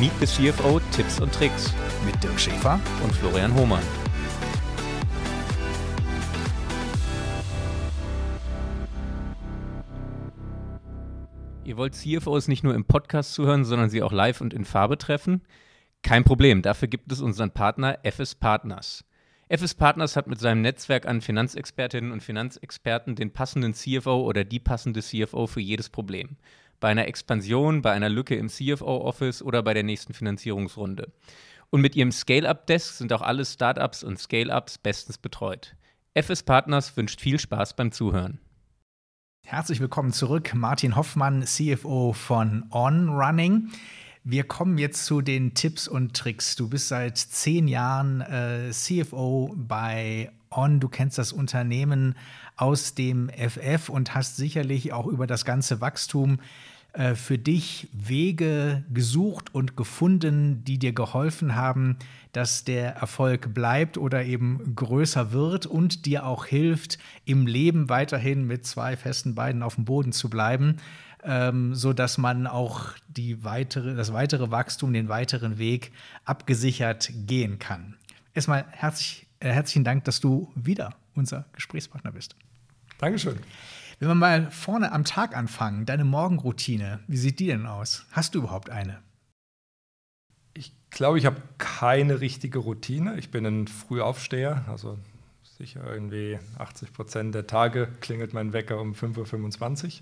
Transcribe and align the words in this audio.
Meet 0.00 0.12
the 0.18 0.24
CFO 0.24 0.80
Tipps 0.92 1.20
und 1.20 1.30
Tricks 1.30 1.74
mit 2.06 2.22
Dirk 2.24 2.40
Schäfer 2.40 2.80
und 3.04 3.14
Florian 3.14 3.54
Hohmann. 3.54 3.82
Ihr 11.64 11.76
wollt 11.76 11.94
CFOs 11.94 12.48
nicht 12.48 12.64
nur 12.64 12.74
im 12.74 12.86
Podcast 12.86 13.34
zuhören, 13.34 13.66
sondern 13.66 13.90
sie 13.90 14.02
auch 14.02 14.10
live 14.10 14.40
und 14.40 14.54
in 14.54 14.64
Farbe 14.64 14.96
treffen? 14.96 15.42
Kein 16.02 16.24
Problem, 16.24 16.62
dafür 16.62 16.88
gibt 16.88 17.12
es 17.12 17.20
unseren 17.20 17.50
Partner 17.50 17.98
FS 18.02 18.34
Partners. 18.36 19.04
FS 19.50 19.74
Partners 19.74 20.16
hat 20.16 20.28
mit 20.28 20.40
seinem 20.40 20.62
Netzwerk 20.62 21.04
an 21.04 21.20
Finanzexpertinnen 21.20 22.10
und 22.10 22.22
Finanzexperten 22.22 23.16
den 23.16 23.34
passenden 23.34 23.74
CFO 23.74 24.22
oder 24.22 24.44
die 24.44 24.60
passende 24.60 25.02
CFO 25.02 25.46
für 25.46 25.60
jedes 25.60 25.90
Problem. 25.90 26.38
Bei 26.80 26.88
einer 26.88 27.06
Expansion, 27.06 27.82
bei 27.82 27.92
einer 27.92 28.08
Lücke 28.08 28.34
im 28.34 28.48
CFO-Office 28.48 29.42
oder 29.42 29.62
bei 29.62 29.74
der 29.74 29.82
nächsten 29.82 30.14
Finanzierungsrunde. 30.14 31.12
Und 31.68 31.82
mit 31.82 31.94
ihrem 31.94 32.10
Scale-Up-Desk 32.10 32.94
sind 32.94 33.12
auch 33.12 33.22
alle 33.22 33.44
Startups 33.44 34.02
und 34.02 34.18
Scale-Ups 34.18 34.78
bestens 34.78 35.18
betreut. 35.18 35.76
FS 36.14 36.42
Partners 36.42 36.96
wünscht 36.96 37.20
viel 37.20 37.38
Spaß 37.38 37.76
beim 37.76 37.92
Zuhören. 37.92 38.40
Herzlich 39.44 39.80
willkommen 39.80 40.12
zurück, 40.12 40.52
Martin 40.54 40.96
Hoffmann, 40.96 41.44
CFO 41.44 42.12
von 42.12 42.64
On 42.72 43.08
Running. 43.10 43.70
Wir 44.24 44.44
kommen 44.44 44.76
jetzt 44.76 45.06
zu 45.06 45.22
den 45.22 45.54
Tipps 45.54 45.88
und 45.88 46.14
Tricks. 46.14 46.54
Du 46.54 46.68
bist 46.68 46.88
seit 46.88 47.16
zehn 47.18 47.68
Jahren 47.68 48.20
äh, 48.20 48.70
CFO 48.70 49.54
bei 49.56 50.30
On. 50.50 50.78
Du 50.78 50.88
kennst 50.88 51.18
das 51.18 51.32
Unternehmen 51.32 52.16
aus 52.60 52.94
dem 52.94 53.30
FF 53.30 53.88
und 53.88 54.14
hast 54.14 54.36
sicherlich 54.36 54.92
auch 54.92 55.06
über 55.06 55.26
das 55.26 55.44
ganze 55.44 55.80
Wachstum 55.80 56.40
äh, 56.92 57.14
für 57.14 57.38
dich 57.38 57.88
Wege 57.92 58.84
gesucht 58.92 59.54
und 59.54 59.76
gefunden, 59.76 60.64
die 60.64 60.78
dir 60.78 60.92
geholfen 60.92 61.54
haben, 61.54 61.96
dass 62.32 62.64
der 62.64 62.96
Erfolg 62.96 63.54
bleibt 63.54 63.96
oder 63.96 64.24
eben 64.24 64.74
größer 64.74 65.32
wird 65.32 65.66
und 65.66 66.04
dir 66.06 66.26
auch 66.26 66.44
hilft, 66.44 66.98
im 67.24 67.46
Leben 67.46 67.88
weiterhin 67.88 68.46
mit 68.46 68.66
zwei 68.66 68.96
festen 68.96 69.34
Beinen 69.34 69.62
auf 69.62 69.76
dem 69.76 69.84
Boden 69.84 70.12
zu 70.12 70.28
bleiben 70.28 70.76
ähm, 71.22 71.74
so 71.74 71.92
dass 71.92 72.18
man 72.18 72.46
auch 72.46 72.92
die 73.08 73.44
weitere, 73.44 73.94
das 73.94 74.12
weitere 74.12 74.50
Wachstum, 74.50 74.92
den 74.92 75.08
weiteren 75.08 75.58
Weg 75.58 75.92
abgesichert 76.24 77.10
gehen 77.26 77.58
kann. 77.58 77.96
Erstmal 78.34 78.64
herzlich, 78.70 79.26
äh, 79.40 79.50
herzlichen 79.50 79.84
Dank, 79.84 80.04
dass 80.04 80.20
du 80.20 80.50
wieder 80.54 80.94
unser 81.14 81.46
Gesprächspartner 81.52 82.12
bist. 82.12 82.36
Dankeschön. 83.00 83.38
Wenn 83.98 84.08
wir 84.08 84.14
mal 84.14 84.50
vorne 84.50 84.92
am 84.92 85.04
Tag 85.04 85.34
anfangen, 85.34 85.86
deine 85.86 86.04
Morgenroutine, 86.04 87.00
wie 87.06 87.16
sieht 87.16 87.40
die 87.40 87.46
denn 87.46 87.64
aus? 87.64 88.04
Hast 88.12 88.34
du 88.34 88.40
überhaupt 88.40 88.68
eine? 88.68 88.98
Ich 90.52 90.74
glaube, 90.90 91.16
ich 91.16 91.24
habe 91.24 91.40
keine 91.56 92.20
richtige 92.20 92.58
Routine. 92.58 93.18
Ich 93.18 93.30
bin 93.30 93.46
ein 93.46 93.68
Frühaufsteher, 93.68 94.66
also 94.68 94.98
sicher 95.56 95.82
irgendwie 95.90 96.38
80 96.58 96.92
Prozent 96.92 97.34
der 97.34 97.46
Tage 97.46 97.88
klingelt 98.02 98.34
mein 98.34 98.52
Wecker 98.52 98.78
um 98.78 98.92
5.25 98.92 100.00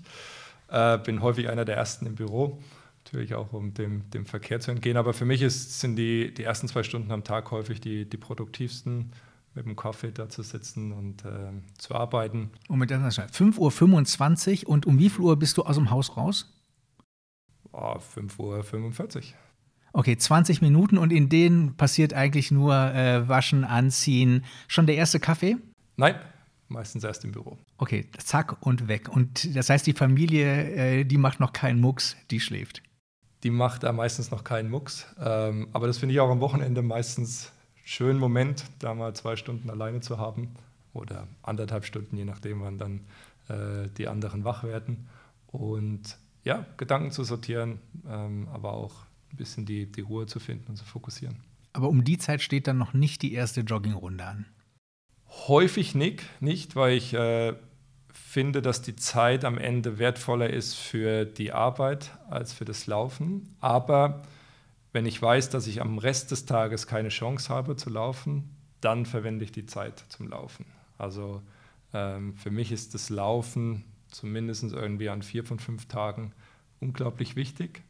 Uhr. 0.69 0.95
Äh, 0.95 0.97
bin 0.97 1.21
häufig 1.21 1.47
einer 1.47 1.63
der 1.63 1.77
Ersten 1.77 2.05
im 2.05 2.15
Büro, 2.15 2.61
natürlich 3.05 3.33
auch 3.33 3.53
um 3.53 3.73
dem, 3.73 4.09
dem 4.09 4.25
Verkehr 4.25 4.59
zu 4.59 4.71
entgehen. 4.71 4.97
Aber 4.97 5.13
für 5.13 5.25
mich 5.25 5.41
ist, 5.41 5.79
sind 5.79 5.95
die, 5.95 6.33
die 6.33 6.43
ersten 6.43 6.67
zwei 6.67 6.83
Stunden 6.83 7.13
am 7.13 7.23
Tag 7.23 7.51
häufig 7.51 7.79
die, 7.79 8.09
die 8.09 8.17
produktivsten 8.17 9.13
mit 9.59 9.75
dem 9.75 9.75
Kaffee 9.75 10.11
da 10.11 10.29
zu 10.29 10.41
sitzen 10.41 10.91
und 10.91 11.25
äh, 11.25 11.51
zu 11.77 11.95
arbeiten. 11.95 12.51
Und 12.67 12.79
mit 12.79 12.89
der 12.89 12.99
5.25 12.99 14.65
Uhr 14.65 14.69
und 14.69 14.85
um 14.85 14.99
wie 14.99 15.09
viel 15.09 15.21
Uhr 15.21 15.37
bist 15.37 15.57
du 15.57 15.63
aus 15.63 15.75
dem 15.75 15.91
Haus 15.91 16.15
raus? 16.15 16.53
Oh, 17.71 17.97
5.45 18.15 19.17
Uhr. 19.17 19.23
Okay, 19.91 20.17
20 20.17 20.61
Minuten 20.61 20.97
und 20.97 21.11
in 21.11 21.29
denen 21.29 21.75
passiert 21.75 22.13
eigentlich 22.13 22.51
nur 22.51 22.75
äh, 22.75 23.27
Waschen, 23.27 23.63
Anziehen. 23.63 24.45
Schon 24.67 24.85
der 24.85 24.95
erste 24.95 25.19
Kaffee? 25.19 25.57
Nein, 25.97 26.15
meistens 26.67 27.03
erst 27.03 27.25
im 27.25 27.31
Büro. 27.31 27.57
Okay, 27.77 28.07
zack 28.17 28.65
und 28.65 28.87
weg. 28.87 29.09
Und 29.09 29.55
das 29.55 29.69
heißt, 29.69 29.85
die 29.87 29.93
Familie, 29.93 31.01
äh, 31.01 31.03
die 31.05 31.17
macht 31.17 31.39
noch 31.39 31.53
keinen 31.53 31.81
Mucks, 31.81 32.15
die 32.31 32.39
schläft. 32.39 32.83
Die 33.43 33.49
macht 33.49 33.83
da 33.83 33.91
meistens 33.91 34.31
noch 34.31 34.43
keinen 34.43 34.69
Mucks. 34.69 35.07
Ähm, 35.19 35.69
aber 35.73 35.87
das 35.87 35.97
finde 35.97 36.13
ich 36.13 36.19
auch 36.19 36.29
am 36.29 36.39
Wochenende 36.39 36.81
meistens 36.81 37.51
schönen 37.89 38.19
Moment, 38.19 38.65
da 38.77 38.93
mal 38.93 39.15
zwei 39.15 39.35
Stunden 39.35 39.69
alleine 39.71 39.99
zu 39.99 40.19
haben 40.19 40.49
oder 40.93 41.27
anderthalb 41.41 41.85
Stunden, 41.85 42.17
je 42.17 42.23
nachdem, 42.23 42.61
wann 42.61 42.77
dann 42.77 43.01
äh, 43.47 43.89
die 43.97 44.07
anderen 44.07 44.43
wach 44.43 44.63
werden. 44.63 45.07
Und 45.47 46.17
ja, 46.43 46.67
Gedanken 46.77 47.09
zu 47.09 47.23
sortieren, 47.23 47.79
ähm, 48.07 48.47
aber 48.53 48.73
auch 48.73 48.93
ein 49.31 49.37
bisschen 49.37 49.65
die, 49.65 49.91
die 49.91 50.01
Ruhe 50.01 50.27
zu 50.27 50.39
finden 50.39 50.67
und 50.69 50.75
zu 50.75 50.85
fokussieren. 50.85 51.37
Aber 51.73 51.89
um 51.89 52.03
die 52.03 52.19
Zeit 52.19 52.43
steht 52.43 52.67
dann 52.67 52.77
noch 52.77 52.93
nicht 52.93 53.23
die 53.23 53.33
erste 53.33 53.61
Joggingrunde 53.61 54.23
an. 54.23 54.45
Häufig 55.47 55.95
nicht, 55.95 56.23
nicht 56.41 56.75
weil 56.75 56.95
ich 56.95 57.15
äh, 57.15 57.55
finde, 58.13 58.61
dass 58.61 58.83
die 58.83 58.97
Zeit 58.97 59.43
am 59.43 59.57
Ende 59.57 59.97
wertvoller 59.97 60.51
ist 60.51 60.75
für 60.75 61.25
die 61.25 61.53
Arbeit 61.53 62.11
als 62.29 62.53
für 62.53 62.65
das 62.65 62.85
Laufen. 62.85 63.55
Aber 63.59 64.21
wenn 64.99 65.05
ich 65.05 65.21
weiß, 65.21 65.49
dass 65.49 65.65
ich 65.65 65.79
am 65.79 65.97
Rest 65.97 66.29
des 66.31 66.45
Tages 66.45 66.85
keine 66.85 67.07
Chance 67.07 67.47
habe 67.47 67.77
zu 67.77 67.89
laufen, 67.89 68.53
dann 68.81 69.05
verwende 69.05 69.45
ich 69.45 69.53
die 69.53 69.65
Zeit 69.65 70.03
zum 70.09 70.27
Laufen. 70.27 70.65
Also 70.97 71.41
ähm, 71.93 72.35
für 72.35 72.51
mich 72.51 72.73
ist 72.73 72.93
das 72.93 73.09
Laufen 73.09 73.85
zumindest 74.09 74.63
irgendwie 74.63 75.07
an 75.07 75.21
vier 75.21 75.45
von 75.45 75.57
fünf 75.57 75.85
Tagen 75.85 76.33
unglaublich 76.81 77.37
wichtig. 77.37 77.81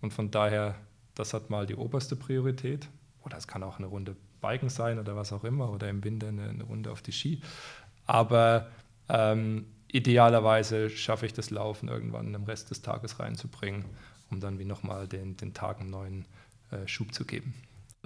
Und 0.00 0.12
von 0.12 0.32
daher, 0.32 0.74
das 1.14 1.34
hat 1.34 1.50
mal 1.50 1.66
die 1.66 1.76
oberste 1.76 2.16
Priorität. 2.16 2.88
Oder 3.22 3.36
es 3.36 3.46
kann 3.46 3.62
auch 3.62 3.78
eine 3.78 3.86
Runde 3.86 4.16
Biken 4.40 4.68
sein 4.68 4.98
oder 4.98 5.14
was 5.14 5.32
auch 5.32 5.44
immer 5.44 5.70
oder 5.70 5.88
im 5.88 6.02
Winter 6.02 6.26
eine, 6.26 6.48
eine 6.48 6.64
Runde 6.64 6.90
auf 6.90 7.00
die 7.00 7.12
Ski. 7.12 7.42
Aber 8.06 8.66
ähm, 9.08 9.66
idealerweise 9.86 10.90
schaffe 10.90 11.26
ich 11.26 11.32
das 11.32 11.50
Laufen 11.50 11.88
irgendwann 11.88 12.34
im 12.34 12.42
Rest 12.42 12.72
des 12.72 12.82
Tages 12.82 13.20
reinzubringen, 13.20 13.84
um 14.32 14.40
dann 14.40 14.58
wie 14.58 14.64
nochmal 14.64 15.06
den, 15.06 15.36
den 15.36 15.54
Tag 15.54 15.78
einen 15.78 15.90
neuen 15.90 16.24
äh, 16.70 16.86
Schub 16.86 17.14
zu 17.14 17.24
geben. 17.24 17.54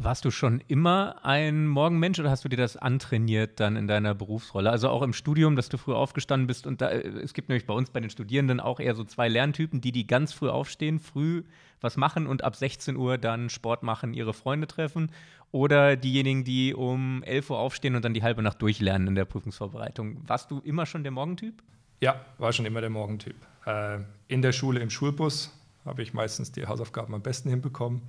Warst 0.02 0.24
du 0.24 0.30
schon 0.30 0.62
immer 0.66 1.26
ein 1.26 1.66
Morgenmensch 1.66 2.18
oder 2.18 2.30
hast 2.30 2.42
du 2.42 2.48
dir 2.48 2.56
das 2.56 2.78
antrainiert 2.78 3.60
dann 3.60 3.76
in 3.76 3.86
deiner 3.86 4.14
Berufsrolle? 4.14 4.70
Also 4.70 4.88
auch 4.88 5.02
im 5.02 5.12
Studium, 5.12 5.56
dass 5.56 5.68
du 5.68 5.76
früh 5.76 5.92
aufgestanden 5.92 6.46
bist 6.46 6.66
und 6.66 6.80
da, 6.80 6.88
äh, 6.88 7.06
es 7.06 7.34
gibt 7.34 7.50
nämlich 7.50 7.66
bei 7.66 7.74
uns 7.74 7.90
bei 7.90 8.00
den 8.00 8.08
Studierenden 8.08 8.60
auch 8.60 8.80
eher 8.80 8.94
so 8.94 9.04
zwei 9.04 9.28
Lerntypen, 9.28 9.82
die 9.82 9.92
die 9.92 10.06
ganz 10.06 10.32
früh 10.32 10.48
aufstehen, 10.48 11.00
früh 11.00 11.42
was 11.82 11.98
machen 11.98 12.26
und 12.26 12.44
ab 12.44 12.56
16 12.56 12.96
Uhr 12.96 13.18
dann 13.18 13.50
Sport 13.50 13.82
machen, 13.82 14.14
ihre 14.14 14.32
Freunde 14.32 14.66
treffen 14.66 15.12
oder 15.52 15.96
diejenigen, 15.96 16.44
die 16.44 16.72
um 16.74 17.22
11 17.24 17.50
Uhr 17.50 17.58
aufstehen 17.58 17.94
und 17.94 18.02
dann 18.02 18.14
die 18.14 18.22
halbe 18.22 18.42
Nacht 18.42 18.62
durchlernen 18.62 19.08
in 19.08 19.14
der 19.16 19.26
Prüfungsvorbereitung. 19.26 20.26
Warst 20.26 20.50
du 20.50 20.60
immer 20.60 20.86
schon 20.86 21.02
der 21.02 21.12
Morgentyp? 21.12 21.62
Ja, 22.00 22.24
war 22.38 22.54
schon 22.54 22.64
immer 22.64 22.80
der 22.80 22.88
Morgentyp. 22.88 23.36
Äh, 23.66 23.98
in 24.28 24.40
der 24.40 24.52
Schule, 24.52 24.80
im 24.80 24.88
Schulbus 24.88 25.54
habe 25.84 26.02
ich 26.02 26.14
meistens 26.14 26.52
die 26.52 26.66
Hausaufgaben 26.66 27.14
am 27.14 27.20
besten 27.20 27.50
hinbekommen 27.50 28.00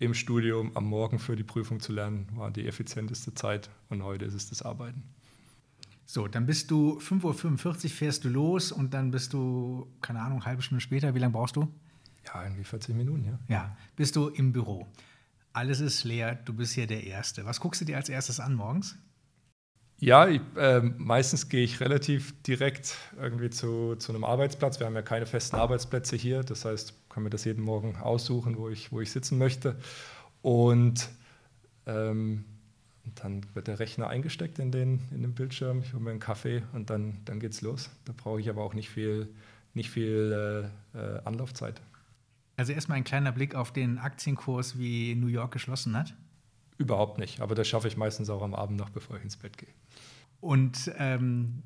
im 0.00 0.14
Studium 0.14 0.76
am 0.76 0.86
Morgen 0.86 1.18
für 1.18 1.36
die 1.36 1.44
Prüfung 1.44 1.78
zu 1.78 1.92
lernen, 1.92 2.26
war 2.34 2.50
die 2.50 2.66
effizienteste 2.66 3.34
Zeit 3.34 3.70
und 3.90 4.02
heute 4.02 4.24
ist 4.24 4.34
es 4.34 4.48
das 4.48 4.62
Arbeiten. 4.62 5.04
So, 6.06 6.26
dann 6.26 6.46
bist 6.46 6.70
du 6.70 6.98
5.45 6.98 7.84
Uhr 7.84 7.90
fährst 7.90 8.24
du 8.24 8.30
los 8.30 8.72
und 8.72 8.94
dann 8.94 9.10
bist 9.10 9.34
du, 9.34 9.86
keine 10.00 10.20
Ahnung, 10.20 10.38
eine 10.38 10.46
halbe 10.46 10.62
Stunde 10.62 10.80
später, 10.80 11.14
wie 11.14 11.18
lange 11.18 11.34
brauchst 11.34 11.54
du? 11.54 11.68
Ja, 12.26 12.42
irgendwie 12.42 12.64
40 12.64 12.96
Minuten, 12.96 13.24
ja. 13.24 13.38
Ja, 13.48 13.76
bist 13.94 14.16
du 14.16 14.28
im 14.28 14.52
Büro. 14.52 14.88
Alles 15.52 15.80
ist 15.80 16.04
leer, 16.04 16.34
du 16.34 16.54
bist 16.54 16.72
hier 16.72 16.86
der 16.86 17.04
Erste. 17.04 17.44
Was 17.44 17.60
guckst 17.60 17.82
du 17.82 17.84
dir 17.84 17.96
als 17.96 18.08
erstes 18.08 18.40
an 18.40 18.54
morgens? 18.54 18.96
Ja, 20.00 20.26
ich, 20.26 20.40
äh, 20.56 20.80
meistens 20.80 21.50
gehe 21.50 21.62
ich 21.62 21.78
relativ 21.80 22.34
direkt 22.42 22.96
irgendwie 23.20 23.50
zu, 23.50 23.96
zu 23.96 24.12
einem 24.12 24.24
Arbeitsplatz. 24.24 24.80
Wir 24.80 24.86
haben 24.86 24.94
ja 24.94 25.02
keine 25.02 25.26
festen 25.26 25.56
Arbeitsplätze 25.56 26.16
hier. 26.16 26.42
Das 26.42 26.64
heißt, 26.64 26.94
kann 27.10 27.22
mir 27.22 27.28
das 27.28 27.44
jeden 27.44 27.62
Morgen 27.62 27.96
aussuchen, 27.96 28.56
wo 28.56 28.70
ich, 28.70 28.92
wo 28.92 29.02
ich 29.02 29.12
sitzen 29.12 29.36
möchte. 29.36 29.76
Und 30.40 31.10
ähm, 31.84 32.46
dann 33.14 33.42
wird 33.52 33.66
der 33.66 33.78
Rechner 33.78 34.08
eingesteckt 34.08 34.58
in 34.58 34.72
den, 34.72 35.00
in 35.10 35.20
den 35.20 35.34
Bildschirm. 35.34 35.82
Ich 35.82 35.92
hole 35.92 36.02
mir 36.02 36.12
einen 36.12 36.20
Kaffee 36.20 36.62
und 36.72 36.88
dann, 36.88 37.18
dann 37.26 37.38
geht's 37.38 37.60
los. 37.60 37.90
Da 38.06 38.14
brauche 38.16 38.40
ich 38.40 38.48
aber 38.48 38.62
auch 38.62 38.72
nicht 38.72 38.88
viel, 38.88 39.28
nicht 39.74 39.90
viel 39.90 40.70
äh, 40.94 40.98
äh, 40.98 41.20
Anlaufzeit. 41.26 41.78
Also 42.56 42.72
erstmal 42.72 42.96
ein 42.96 43.04
kleiner 43.04 43.32
Blick 43.32 43.54
auf 43.54 43.70
den 43.70 43.98
Aktienkurs, 43.98 44.78
wie 44.78 45.14
New 45.14 45.26
York 45.26 45.52
geschlossen 45.52 45.94
hat. 45.94 46.14
Überhaupt 46.80 47.18
nicht, 47.18 47.40
aber 47.40 47.54
das 47.54 47.68
schaffe 47.68 47.88
ich 47.88 47.98
meistens 47.98 48.30
auch 48.30 48.40
am 48.40 48.54
Abend 48.54 48.78
noch, 48.78 48.88
bevor 48.88 49.18
ich 49.18 49.22
ins 49.22 49.36
Bett 49.36 49.58
gehe. 49.58 49.68
Und 50.40 50.90
ähm, 50.96 51.62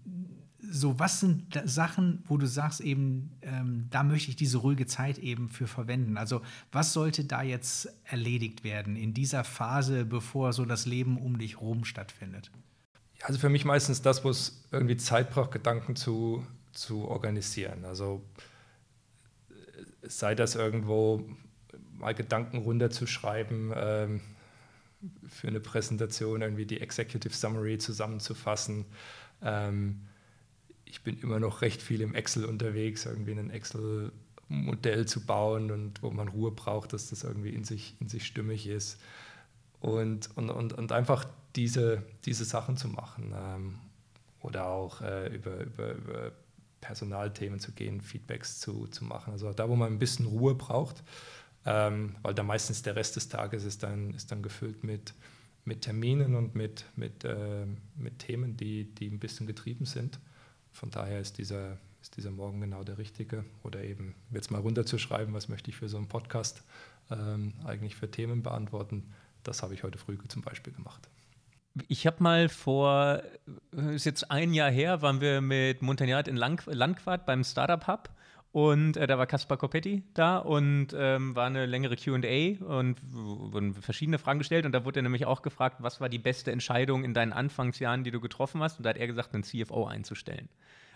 so, 0.58 0.99
was 0.99 1.20
sind 1.20 1.61
Sachen, 1.66 2.25
wo 2.26 2.37
du 2.37 2.49
sagst, 2.49 2.81
eben, 2.81 3.31
ähm, 3.43 3.87
da 3.90 4.02
möchte 4.02 4.31
ich 4.31 4.34
diese 4.34 4.58
ruhige 4.58 4.87
Zeit 4.87 5.19
eben 5.19 5.49
für 5.49 5.69
verwenden? 5.69 6.16
Also, 6.16 6.43
was 6.72 6.93
sollte 6.93 7.25
da 7.25 7.44
jetzt 7.44 7.88
erledigt 8.02 8.64
werden 8.64 8.96
in 8.96 9.14
dieser 9.14 9.44
Phase, 9.44 10.05
bevor 10.05 10.52
so 10.52 10.64
das 10.64 10.84
Leben 10.84 11.16
um 11.16 11.38
dich 11.38 11.61
rum 11.61 11.84
stattfindet? 11.84 12.50
Also 13.22 13.38
für 13.38 13.50
mich 13.50 13.64
meistens 13.64 14.02
das, 14.02 14.25
wo 14.25 14.31
es 14.31 14.64
irgendwie 14.72 14.96
Zeit 14.96 15.31
braucht, 15.31 15.52
Gedanken 15.52 15.94
zu, 15.94 16.44
zu 16.72 17.06
organisieren. 17.06 17.84
Also 17.84 18.25
sei 20.02 20.34
das 20.34 20.56
irgendwo 20.56 21.25
mal 21.93 22.14
Gedanken 22.14 22.58
runterzuschreiben, 22.58 23.72
ähm, 23.76 24.20
für 25.28 25.48
eine 25.48 25.60
Präsentation 25.60 26.42
irgendwie 26.42 26.66
die 26.66 26.80
Executive 26.80 27.34
Summary 27.34 27.78
zusammenzufassen. 27.78 28.84
Ähm, 29.42 30.00
ich 30.84 31.02
bin 31.02 31.18
immer 31.20 31.40
noch 31.40 31.62
recht 31.62 31.82
viel 31.82 32.00
im 32.00 32.14
Excel 32.14 32.44
unterwegs, 32.44 33.06
irgendwie 33.06 33.32
ein 33.32 33.50
Excel-Modell 33.50 35.06
zu 35.06 35.24
bauen 35.26 35.70
und 35.70 36.02
wo 36.02 36.10
man 36.10 36.28
Ruhe 36.28 36.50
braucht, 36.50 36.92
dass 36.92 37.10
das 37.10 37.24
irgendwie 37.24 37.50
in 37.50 37.64
sich, 37.64 37.96
in 38.00 38.08
sich 38.08 38.26
stimmig 38.26 38.66
ist. 38.66 39.00
Und, 39.80 40.30
und, 40.36 40.50
und, 40.50 40.72
und 40.72 40.92
einfach 40.92 41.26
diese, 41.56 42.02
diese 42.24 42.44
Sachen 42.44 42.76
zu 42.76 42.88
machen. 42.88 43.34
Ähm, 43.36 43.78
oder 44.40 44.66
auch 44.66 45.00
äh, 45.00 45.34
über, 45.34 45.60
über, 45.60 45.92
über 45.92 46.32
Personalthemen 46.80 47.60
zu 47.60 47.72
gehen, 47.72 48.02
Feedbacks 48.02 48.60
zu, 48.60 48.86
zu 48.88 49.04
machen. 49.04 49.32
Also 49.32 49.52
da, 49.52 49.68
wo 49.68 49.74
man 49.74 49.92
ein 49.92 49.98
bisschen 49.98 50.26
Ruhe 50.26 50.54
braucht, 50.54 51.02
ähm, 51.66 52.16
weil 52.22 52.34
da 52.34 52.43
meistens 52.43 52.82
der 52.82 52.96
Rest 52.96 53.16
des 53.16 53.28
Tages 53.28 53.64
ist 53.64 53.82
dann, 53.82 54.12
ist 54.14 54.31
dann 54.31 54.43
gefüllt 54.43 54.84
mit, 54.84 55.14
mit 55.64 55.82
Terminen 55.82 56.34
und 56.34 56.55
mit, 56.55 56.84
mit, 56.96 57.25
äh, 57.25 57.66
mit 57.96 58.19
Themen, 58.19 58.56
die, 58.56 58.94
die 58.94 59.08
ein 59.08 59.19
bisschen 59.19 59.46
getrieben 59.46 59.87
sind. 59.87 60.19
Von 60.72 60.90
daher 60.90 61.20
ist 61.20 61.38
dieser, 61.38 61.78
ist 62.02 62.16
dieser 62.16 62.31
Morgen 62.31 62.61
genau 62.61 62.84
der 62.84 62.99
richtige. 62.99 63.44
Oder 63.62 63.82
eben 63.82 64.14
jetzt 64.31 64.50
mal 64.50 64.61
runterzuschreiben, 64.61 65.32
was 65.32 65.49
möchte 65.49 65.70
ich 65.70 65.76
für 65.76 65.88
so 65.88 65.96
einen 65.96 66.08
Podcast 66.08 66.62
ähm, 67.11 67.55
eigentlich 67.64 67.96
für 67.96 68.11
Themen 68.11 68.43
beantworten. 68.43 69.12
Das 69.43 69.62
habe 69.62 69.75
ich 69.75 69.84
heute 69.84 69.99
früh 69.99 70.19
zum 70.28 70.43
Beispiel 70.43 70.72
gemacht. 70.72 71.08
Ich 71.88 72.06
habe 72.06 72.22
mal 72.22 72.49
vor, 72.49 73.22
äh, 73.76 73.94
ist 73.94 74.05
jetzt 74.05 74.31
ein 74.31 74.52
Jahr 74.52 74.70
her, 74.70 75.02
waren 75.02 75.20
wir 75.20 75.40
mit 75.40 75.82
Montagnard 75.82 76.28
in 76.28 76.37
Landquart 76.37 77.26
beim 77.26 77.43
Startup 77.43 77.87
Hub 77.87 78.11
und 78.54 78.96
äh, 78.96 79.08
da 79.08 79.18
war 79.18 79.26
Caspar 79.26 79.56
Coppetti 79.56 80.04
da 80.14 80.38
und 80.38 80.94
ähm, 80.96 81.34
war 81.34 81.46
eine 81.46 81.66
längere 81.66 81.96
QA 81.96 82.64
und 82.64 83.00
wurden 83.12 83.74
verschiedene 83.74 84.20
Fragen 84.20 84.38
gestellt. 84.38 84.64
Und 84.64 84.70
da 84.70 84.84
wurde 84.84 85.00
er 85.00 85.02
nämlich 85.02 85.26
auch 85.26 85.42
gefragt, 85.42 85.78
was 85.80 86.00
war 86.00 86.08
die 86.08 86.20
beste 86.20 86.52
Entscheidung 86.52 87.02
in 87.02 87.14
deinen 87.14 87.32
Anfangsjahren, 87.32 88.04
die 88.04 88.12
du 88.12 88.20
getroffen 88.20 88.62
hast? 88.62 88.78
Und 88.78 88.84
da 88.84 88.90
hat 88.90 88.96
er 88.96 89.08
gesagt, 89.08 89.34
einen 89.34 89.42
CFO 89.42 89.86
einzustellen. 89.86 90.48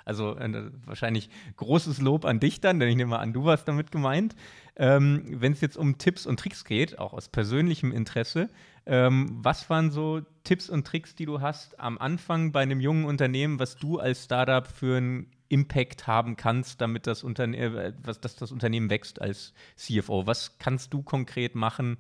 Also 0.08 0.36
äh, 0.36 0.70
wahrscheinlich 0.86 1.28
großes 1.56 2.00
Lob 2.00 2.24
an 2.24 2.40
dich 2.40 2.60
dann, 2.60 2.80
denn 2.80 2.88
ich 2.88 2.96
nehme 2.96 3.10
mal 3.10 3.18
an, 3.18 3.32
du 3.32 3.44
warst 3.44 3.68
damit 3.68 3.92
gemeint. 3.92 4.34
Ähm, 4.76 5.24
Wenn 5.28 5.52
es 5.52 5.60
jetzt 5.60 5.76
um 5.76 5.98
Tipps 5.98 6.26
und 6.26 6.40
Tricks 6.40 6.64
geht, 6.64 6.98
auch 6.98 7.12
aus 7.12 7.28
persönlichem 7.28 7.92
Interesse, 7.92 8.48
ähm, 8.86 9.38
was 9.42 9.68
waren 9.68 9.90
so 9.90 10.22
Tipps 10.44 10.70
und 10.70 10.86
Tricks, 10.86 11.14
die 11.14 11.26
du 11.26 11.42
hast 11.42 11.78
am 11.78 11.98
Anfang 11.98 12.52
bei 12.52 12.62
einem 12.62 12.80
jungen 12.80 13.04
Unternehmen, 13.04 13.60
was 13.60 13.76
du 13.76 13.98
als 13.98 14.24
Startup 14.24 14.66
für 14.66 14.96
einen 14.96 15.30
Impact 15.50 16.06
haben 16.06 16.36
kannst, 16.36 16.80
damit 16.80 17.06
das, 17.06 17.22
Unterne 17.22 17.56
äh, 17.58 17.92
was, 18.02 18.20
dass 18.20 18.36
das 18.36 18.50
Unternehmen 18.50 18.88
wächst 18.88 19.20
als 19.20 19.52
CFO? 19.76 20.26
Was 20.26 20.58
kannst 20.58 20.94
du 20.94 21.02
konkret 21.02 21.54
machen 21.54 21.98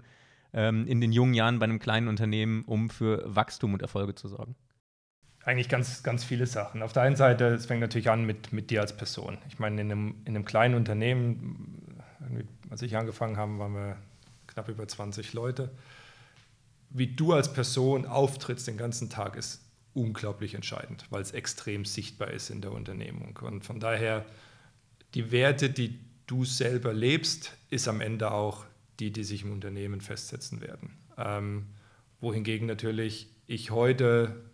ähm, 0.54 0.86
in 0.86 1.02
den 1.02 1.12
jungen 1.12 1.34
Jahren 1.34 1.58
bei 1.58 1.64
einem 1.64 1.78
kleinen 1.78 2.08
Unternehmen, 2.08 2.64
um 2.64 2.88
für 2.88 3.22
Wachstum 3.26 3.74
und 3.74 3.82
Erfolge 3.82 4.14
zu 4.14 4.28
sorgen? 4.28 4.54
Eigentlich 5.48 5.70
ganz, 5.70 6.02
ganz 6.02 6.24
viele 6.24 6.46
Sachen. 6.46 6.82
Auf 6.82 6.92
der 6.92 7.04
einen 7.04 7.16
Seite, 7.16 7.46
es 7.46 7.64
fängt 7.64 7.80
natürlich 7.80 8.10
an 8.10 8.26
mit, 8.26 8.52
mit 8.52 8.70
dir 8.70 8.82
als 8.82 8.94
Person. 8.94 9.38
Ich 9.48 9.58
meine, 9.58 9.80
in 9.80 9.90
einem, 9.90 10.14
in 10.26 10.36
einem 10.36 10.44
kleinen 10.44 10.74
Unternehmen, 10.74 12.02
als 12.68 12.82
ich 12.82 12.94
angefangen 12.98 13.38
habe, 13.38 13.58
waren 13.58 13.72
wir 13.72 13.96
knapp 14.46 14.68
über 14.68 14.86
20 14.86 15.32
Leute. 15.32 15.70
Wie 16.90 17.06
du 17.06 17.32
als 17.32 17.50
Person 17.50 18.04
auftrittst 18.04 18.66
den 18.66 18.76
ganzen 18.76 19.08
Tag, 19.08 19.36
ist 19.36 19.62
unglaublich 19.94 20.54
entscheidend, 20.54 21.06
weil 21.08 21.22
es 21.22 21.30
extrem 21.30 21.86
sichtbar 21.86 22.30
ist 22.30 22.50
in 22.50 22.60
der 22.60 22.72
Unternehmung. 22.72 23.38
Und 23.40 23.64
von 23.64 23.80
daher, 23.80 24.26
die 25.14 25.32
Werte, 25.32 25.70
die 25.70 25.98
du 26.26 26.44
selber 26.44 26.92
lebst, 26.92 27.56
ist 27.70 27.88
am 27.88 28.02
Ende 28.02 28.32
auch 28.32 28.66
die, 29.00 29.12
die 29.12 29.24
sich 29.24 29.44
im 29.44 29.52
Unternehmen 29.52 30.02
festsetzen 30.02 30.60
werden. 30.60 30.98
Ähm, 31.16 31.68
wohingegen 32.20 32.66
natürlich 32.66 33.30
ich 33.46 33.70
heute 33.70 34.44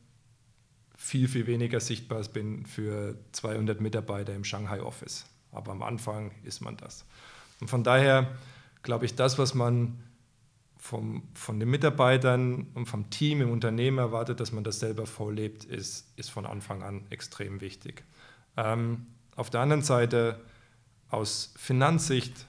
viel, 0.96 1.28
viel 1.28 1.46
weniger 1.46 1.80
sichtbar 1.80 2.22
bin 2.32 2.66
für 2.66 3.16
200 3.32 3.80
Mitarbeiter 3.80 4.34
im 4.34 4.44
Shanghai 4.44 4.80
Office. 4.80 5.26
Aber 5.52 5.72
am 5.72 5.82
Anfang 5.82 6.32
ist 6.42 6.60
man 6.60 6.76
das. 6.76 7.04
Und 7.60 7.68
von 7.68 7.84
daher 7.84 8.30
glaube 8.82 9.06
ich, 9.06 9.14
das, 9.14 9.38
was 9.38 9.54
man 9.54 9.98
vom, 10.76 11.22
von 11.32 11.58
den 11.58 11.70
Mitarbeitern 11.70 12.66
und 12.74 12.86
vom 12.86 13.08
Team 13.08 13.40
im 13.40 13.50
Unternehmen 13.50 13.98
erwartet, 13.98 14.38
dass 14.38 14.52
man 14.52 14.64
das 14.64 14.80
selber 14.80 15.06
vorlebt, 15.06 15.64
ist, 15.64 16.12
ist 16.16 16.30
von 16.30 16.44
Anfang 16.44 16.82
an 16.82 17.06
extrem 17.10 17.60
wichtig. 17.60 18.04
Ähm, 18.56 19.06
auf 19.34 19.50
der 19.50 19.60
anderen 19.60 19.82
Seite, 19.82 20.38
aus 21.08 21.54
Finanzsicht, 21.56 22.46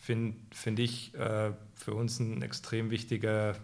finde 0.00 0.36
find 0.50 0.78
ich 0.80 1.14
äh, 1.14 1.52
für 1.74 1.94
uns 1.94 2.18
ein 2.18 2.42
extrem 2.42 2.90
wichtiger, 2.90 3.56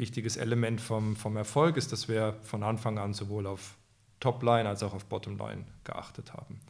wichtiges 0.00 0.36
Element 0.36 0.80
vom, 0.80 1.14
vom 1.14 1.36
Erfolg, 1.36 1.76
ist, 1.76 1.92
dass 1.92 2.08
wir 2.08 2.36
von 2.42 2.62
Anfang 2.64 2.98
an 2.98 3.14
sowohl 3.14 3.46
auf 3.46 3.76
Topline 4.18 4.68
als 4.68 4.82
auch 4.82 4.94
auf 4.94 5.04
Bottomline 5.04 5.64
geachtet 5.84 6.32
haben. 6.32 6.60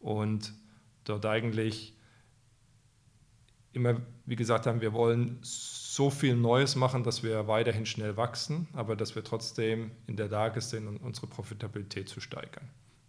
Und 0.00 0.52
dort 1.04 1.24
eigentlich 1.26 1.94
immer, 3.72 4.00
wie 4.26 4.36
gesagt 4.36 4.66
haben, 4.66 4.80
wir 4.80 4.92
wollen 4.92 5.38
so 5.42 6.10
viel 6.10 6.34
Neues 6.34 6.76
machen, 6.76 7.04
dass 7.04 7.22
wir 7.22 7.46
weiterhin 7.46 7.86
schnell 7.86 8.16
wachsen, 8.16 8.68
aber 8.72 8.96
dass 8.96 9.14
wir 9.14 9.22
trotzdem 9.22 9.92
in 10.06 10.16
der 10.16 10.28
Lage 10.28 10.60
sind, 10.60 10.88
unsere 10.88 11.26
Profitabilität 11.26 12.08
zu 12.08 12.20
steigern. 12.20 12.68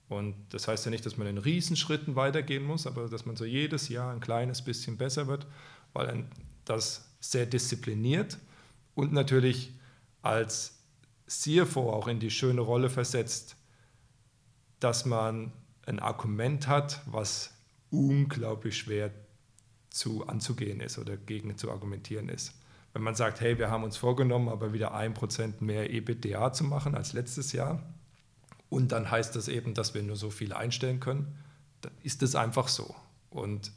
Und 0.10 0.36
das 0.50 0.68
heißt 0.68 0.86
ja 0.86 0.92
nicht, 0.92 1.06
dass 1.06 1.18
man 1.18 1.28
in 1.28 1.38
Riesenschritten 1.38 2.16
weitergehen 2.16 2.64
muss, 2.64 2.86
aber 2.86 3.08
dass 3.08 3.26
man 3.26 3.38
so 3.38 3.46
jedes 3.46 3.88
Jahr 3.88 4.12
ein 4.12 4.20
kleines 4.20 4.62
bisschen 4.62 4.98
besser 4.98 5.28
wird, 5.28 5.48
weil 5.94 6.26
das 6.66 7.10
sehr 7.22 7.46
diszipliniert 7.46 8.38
und 8.96 9.14
natürlich 9.14 9.74
als 10.22 10.80
CFO 11.28 11.92
auch 11.92 12.08
in 12.08 12.20
die 12.20 12.32
schöne 12.32 12.62
Rolle 12.62 12.90
versetzt, 12.90 13.56
dass 14.80 15.06
man 15.06 15.54
ein 15.86 16.00
Argument 16.00 16.68
hat, 16.68 17.02
was 17.06 17.54
unglaublich 17.90 18.78
schwer 18.78 19.12
zu 19.90 20.28
anzugehen 20.28 20.80
ist 20.80 20.98
oder 20.98 21.18
gegen 21.18 21.58
zu 21.58 21.72
argumentieren 21.72 22.30
ist. 22.30 22.54
Wenn 22.94 23.04
man 23.04 23.16
sagt, 23.16 23.42
hey, 23.42 23.58
wir 23.58 23.70
haben 23.70 23.84
uns 23.84 23.98
vorgenommen, 23.98 24.50
aber 24.50 24.74
wieder 24.74 24.94
ein 24.94 25.14
Prozent 25.14 25.62
mehr 25.62 25.92
EBITDA 25.92 26.52
zu 26.54 26.64
machen 26.64 26.96
als 26.96 27.14
letztes 27.14 27.54
Jahr, 27.54 27.82
und 28.72 28.94
dann 28.94 29.12
heißt 29.12 29.36
das 29.36 29.50
eben, 29.50 29.74
dass 29.74 29.94
wir 29.94 30.02
nur 30.02 30.16
so 30.16 30.30
viel 30.30 30.54
einstellen 30.54 31.02
können, 31.02 31.38
dann 31.82 31.92
ist 32.04 32.24
es 32.24 32.36
einfach 32.36 32.70
so. 32.70 32.96
Und 33.30 33.74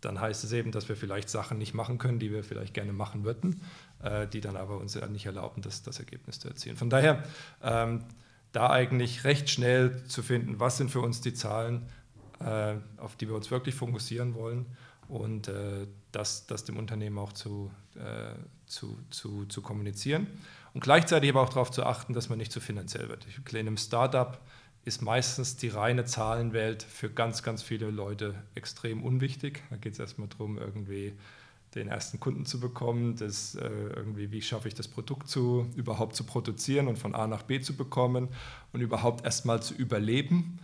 dann 0.00 0.20
heißt 0.20 0.44
es 0.44 0.52
eben, 0.52 0.70
dass 0.72 0.88
wir 0.88 0.96
vielleicht 0.96 1.28
Sachen 1.28 1.58
nicht 1.58 1.74
machen 1.74 1.98
können, 1.98 2.18
die 2.18 2.32
wir 2.32 2.44
vielleicht 2.44 2.74
gerne 2.74 2.92
machen 2.92 3.24
würden, 3.24 3.60
äh, 4.02 4.26
die 4.26 4.40
dann 4.40 4.56
aber 4.56 4.78
uns 4.78 4.94
nicht 4.94 5.26
erlauben, 5.26 5.62
das, 5.62 5.82
das 5.82 5.98
Ergebnis 5.98 6.38
zu 6.38 6.48
erzielen. 6.48 6.76
Von 6.76 6.90
daher, 6.90 7.24
ähm, 7.62 8.04
da 8.52 8.70
eigentlich 8.70 9.24
recht 9.24 9.50
schnell 9.50 10.04
zu 10.06 10.22
finden, 10.22 10.58
was 10.60 10.78
sind 10.78 10.90
für 10.90 11.00
uns 11.00 11.20
die 11.20 11.34
Zahlen, 11.34 11.82
äh, 12.40 12.74
auf 12.96 13.16
die 13.16 13.28
wir 13.28 13.34
uns 13.34 13.50
wirklich 13.50 13.74
fokussieren 13.74 14.34
wollen 14.34 14.66
und 15.08 15.48
äh, 15.48 15.86
das, 16.12 16.46
das 16.46 16.64
dem 16.64 16.76
Unternehmen 16.76 17.18
auch 17.18 17.32
zu, 17.32 17.70
äh, 17.96 18.34
zu, 18.66 18.98
zu, 19.10 19.46
zu 19.46 19.62
kommunizieren. 19.62 20.26
Und 20.74 20.82
gleichzeitig 20.82 21.30
aber 21.30 21.42
auch 21.42 21.48
darauf 21.48 21.70
zu 21.70 21.84
achten, 21.84 22.12
dass 22.14 22.28
man 22.28 22.38
nicht 22.38 22.52
zu 22.52 22.60
finanziell 22.60 23.08
wird. 23.08 23.26
In 23.26 23.58
einem 23.58 23.76
Startup 23.76 24.38
ist 24.84 25.02
meistens 25.02 25.56
die 25.56 25.68
reine 25.68 26.04
Zahlenwelt 26.04 26.82
für 26.82 27.10
ganz, 27.10 27.42
ganz 27.42 27.62
viele 27.62 27.90
Leute 27.90 28.34
extrem 28.54 29.02
unwichtig. 29.02 29.62
Da 29.70 29.76
geht 29.76 29.94
es 29.94 29.98
erstmal 29.98 30.28
darum, 30.28 30.58
irgendwie 30.58 31.12
den 31.74 31.88
ersten 31.88 32.18
Kunden 32.18 32.46
zu 32.46 32.60
bekommen, 32.60 33.16
das, 33.16 33.54
äh, 33.54 33.68
irgendwie, 33.68 34.30
wie 34.32 34.40
schaffe 34.40 34.68
ich 34.68 34.74
das 34.74 34.88
Produkt 34.88 35.28
zu, 35.28 35.68
überhaupt 35.76 36.16
zu 36.16 36.24
produzieren 36.24 36.88
und 36.88 36.98
von 36.98 37.14
A 37.14 37.26
nach 37.26 37.42
B 37.42 37.60
zu 37.60 37.76
bekommen 37.76 38.28
und 38.72 38.80
überhaupt 38.80 39.24
erstmal 39.24 39.62
zu 39.62 39.74
überleben 39.74 40.58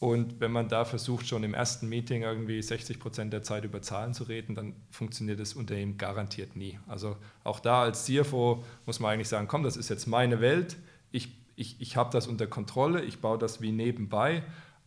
und 0.00 0.40
wenn 0.40 0.50
man 0.50 0.68
da 0.68 0.86
versucht, 0.86 1.28
schon 1.28 1.44
im 1.44 1.52
ersten 1.52 1.86
Meeting 1.86 2.22
irgendwie 2.22 2.60
60 2.60 2.98
Prozent 2.98 3.34
der 3.34 3.42
Zeit 3.42 3.64
über 3.64 3.82
Zahlen 3.82 4.14
zu 4.14 4.24
reden, 4.24 4.54
dann 4.54 4.74
funktioniert 4.90 5.38
das 5.38 5.52
Unternehmen 5.52 5.98
garantiert 5.98 6.56
nie. 6.56 6.78
Also 6.88 7.18
auch 7.44 7.60
da 7.60 7.82
als 7.82 8.06
CFO 8.06 8.64
muss 8.86 8.98
man 8.98 9.12
eigentlich 9.12 9.28
sagen, 9.28 9.46
komm, 9.46 9.62
das 9.62 9.76
ist 9.76 9.90
jetzt 9.90 10.06
meine 10.06 10.40
Welt, 10.40 10.78
ich, 11.12 11.39
ich, 11.56 11.80
ich 11.80 11.96
habe 11.96 12.10
das 12.10 12.26
unter 12.26 12.46
Kontrolle, 12.46 13.02
ich 13.02 13.20
baue 13.20 13.38
das 13.38 13.60
wie 13.60 13.72
nebenbei, 13.72 14.42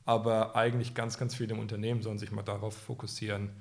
aber 0.05 0.55
eigentlich 0.55 0.93
ganz, 0.95 1.17
ganz 1.17 1.35
viele 1.35 1.55
Unternehmen 1.55 2.01
sollen 2.01 2.17
sich 2.17 2.31
mal 2.31 2.43
darauf 2.43 2.75
fokussieren, 2.75 3.51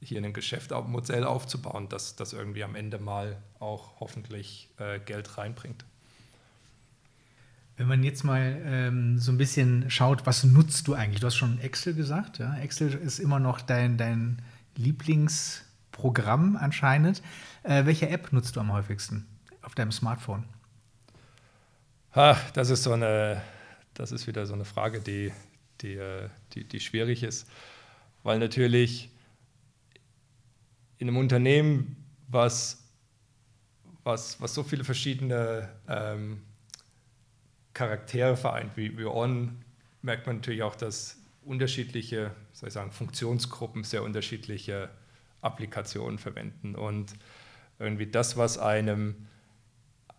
hier 0.00 0.22
ein 0.22 0.32
Geschäftsmodell 0.32 1.24
aufzubauen, 1.24 1.88
das, 1.88 2.16
das 2.16 2.32
irgendwie 2.32 2.64
am 2.64 2.74
Ende 2.74 2.98
mal 2.98 3.36
auch 3.60 4.00
hoffentlich 4.00 4.70
äh, 4.78 4.98
Geld 4.98 5.38
reinbringt. 5.38 5.84
Wenn 7.76 7.88
man 7.88 8.02
jetzt 8.02 8.22
mal 8.22 8.60
ähm, 8.64 9.18
so 9.18 9.32
ein 9.32 9.38
bisschen 9.38 9.90
schaut, 9.90 10.26
was 10.26 10.44
nutzt 10.44 10.88
du 10.88 10.94
eigentlich? 10.94 11.20
Du 11.20 11.26
hast 11.26 11.36
schon 11.36 11.58
Excel 11.60 11.94
gesagt. 11.94 12.38
Ja? 12.38 12.56
Excel 12.58 12.92
ist 12.92 13.18
immer 13.18 13.38
noch 13.38 13.60
dein, 13.60 13.96
dein 13.96 14.42
Lieblingsprogramm 14.76 16.56
anscheinend. 16.56 17.22
Äh, 17.62 17.86
welche 17.86 18.08
App 18.08 18.32
nutzt 18.32 18.56
du 18.56 18.60
am 18.60 18.72
häufigsten 18.72 19.26
auf 19.62 19.74
deinem 19.74 19.92
Smartphone? 19.92 20.44
Ha, 22.14 22.38
das 22.52 22.68
ist 22.68 22.82
so 22.82 22.92
eine, 22.92 23.40
das 23.94 24.12
ist 24.12 24.26
wieder 24.26 24.44
so 24.44 24.52
eine 24.52 24.66
Frage, 24.66 25.00
die, 25.00 25.32
die, 25.80 25.94
äh, 25.94 26.28
die, 26.52 26.64
die 26.64 26.78
schwierig 26.78 27.22
ist, 27.22 27.48
weil 28.22 28.38
natürlich 28.38 29.08
in 30.98 31.08
einem 31.08 31.16
Unternehmen, 31.16 31.96
was, 32.28 32.86
was, 34.04 34.38
was 34.42 34.52
so 34.52 34.62
viele 34.62 34.84
verschiedene 34.84 35.70
ähm, 35.88 36.42
Charaktere 37.72 38.36
vereint 38.36 38.76
wie, 38.76 38.98
wie 38.98 39.06
On, 39.06 39.64
merkt 40.02 40.26
man 40.26 40.36
natürlich 40.36 40.62
auch, 40.62 40.76
dass 40.76 41.16
unterschiedliche, 41.46 42.32
soll 42.52 42.68
ich 42.68 42.74
sagen, 42.74 42.92
Funktionsgruppen 42.92 43.84
sehr 43.84 44.02
unterschiedliche 44.02 44.90
Applikationen 45.40 46.18
verwenden. 46.18 46.74
Und 46.74 47.14
irgendwie 47.78 48.06
das, 48.06 48.36
was 48.36 48.58
einem, 48.58 49.28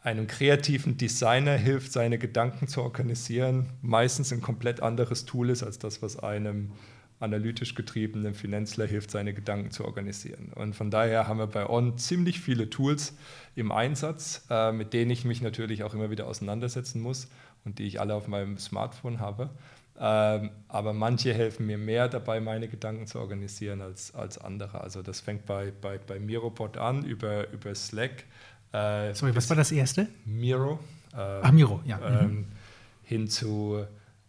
einem 0.03 0.27
kreativen 0.27 0.97
Designer 0.97 1.55
hilft, 1.55 1.93
seine 1.93 2.17
Gedanken 2.17 2.67
zu 2.67 2.81
organisieren, 2.81 3.69
meistens 3.81 4.33
ein 4.33 4.41
komplett 4.41 4.81
anderes 4.81 5.25
Tool 5.25 5.49
ist 5.49 5.63
als 5.63 5.79
das, 5.79 6.01
was 6.01 6.19
einem 6.19 6.71
analytisch 7.19 7.73
getriebenen 7.73 8.33
Finanzler 8.33 8.85
hilft, 8.85 9.09
seine 9.09 9.33
Gedanken 9.33 9.71
zu 9.71 9.85
organisieren. 9.85 10.51
Und 10.55 10.75
von 10.75 10.91
daher 10.91 11.27
haben 11.27 11.39
wir 11.39 11.47
bei 11.47 11.69
On 11.69 11.97
ziemlich 11.97 12.41
viele 12.41 12.69
Tools 12.69 13.15
im 13.55 13.71
Einsatz, 13.71 14.45
äh, 14.49 14.73
mit 14.73 14.91
denen 14.91 15.09
ich 15.09 15.23
mich 15.23 15.41
natürlich 15.41 15.83
auch 15.83 15.93
immer 15.93 16.09
wieder 16.09 16.27
auseinandersetzen 16.27 17.01
muss 17.01 17.29
und 17.63 17.79
die 17.79 17.87
ich 17.87 18.01
alle 18.01 18.13
auf 18.13 18.27
meinem 18.27 18.57
Smartphone 18.57 19.21
habe. 19.21 19.51
Ähm, 19.97 20.49
aber 20.67 20.91
manche 20.91 21.33
helfen 21.33 21.65
mir 21.65 21.77
mehr 21.77 22.09
dabei, 22.09 22.41
meine 22.41 22.67
Gedanken 22.67 23.07
zu 23.07 23.19
organisieren 23.19 23.81
als, 23.81 24.13
als 24.13 24.37
andere. 24.37 24.81
Also 24.81 25.01
das 25.01 25.21
fängt 25.21 25.45
bei, 25.45 25.71
bei, 25.71 25.97
bei 25.97 26.19
Miropod 26.19 26.77
an, 26.77 27.05
über, 27.05 27.49
über 27.51 27.73
Slack. 27.73 28.25
Äh, 28.73 29.13
Sorry, 29.13 29.35
was 29.35 29.49
war 29.49 29.55
das 29.55 29.71
erste? 29.71 30.07
Miro. 30.25 30.79
Äh, 31.13 31.17
Ach, 31.17 31.51
Miro, 31.51 31.81
ja. 31.85 31.99
Ähm, 32.01 32.31
mhm. 32.31 32.45
Hin 33.03 33.27
zu 33.27 33.85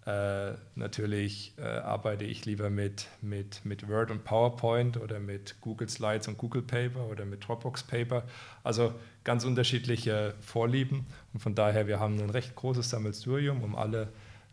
äh, 0.06 0.52
natürlich 0.74 1.54
äh, 1.56 1.62
arbeite 1.62 2.24
ich 2.24 2.44
lieber 2.44 2.68
mit, 2.68 3.06
mit, 3.22 3.64
mit 3.64 3.88
Word 3.88 4.10
und 4.10 4.24
PowerPoint 4.24 4.98
oder 4.98 5.18
mit 5.18 5.56
Google 5.62 5.88
Slides 5.88 6.28
und 6.28 6.36
Google 6.36 6.62
Paper 6.62 7.06
oder 7.06 7.24
mit 7.24 7.46
Dropbox 7.48 7.84
Paper. 7.84 8.24
Also 8.62 8.94
ganz 9.24 9.44
unterschiedliche 9.44 10.34
Vorlieben. 10.40 11.06
Und 11.32 11.40
von 11.40 11.54
daher, 11.54 11.86
wir 11.86 12.00
haben 12.00 12.20
ein 12.20 12.30
recht 12.30 12.54
großes 12.54 12.90
Sammelsurium, 12.90 13.62
um 13.62 13.74
alle 13.74 14.08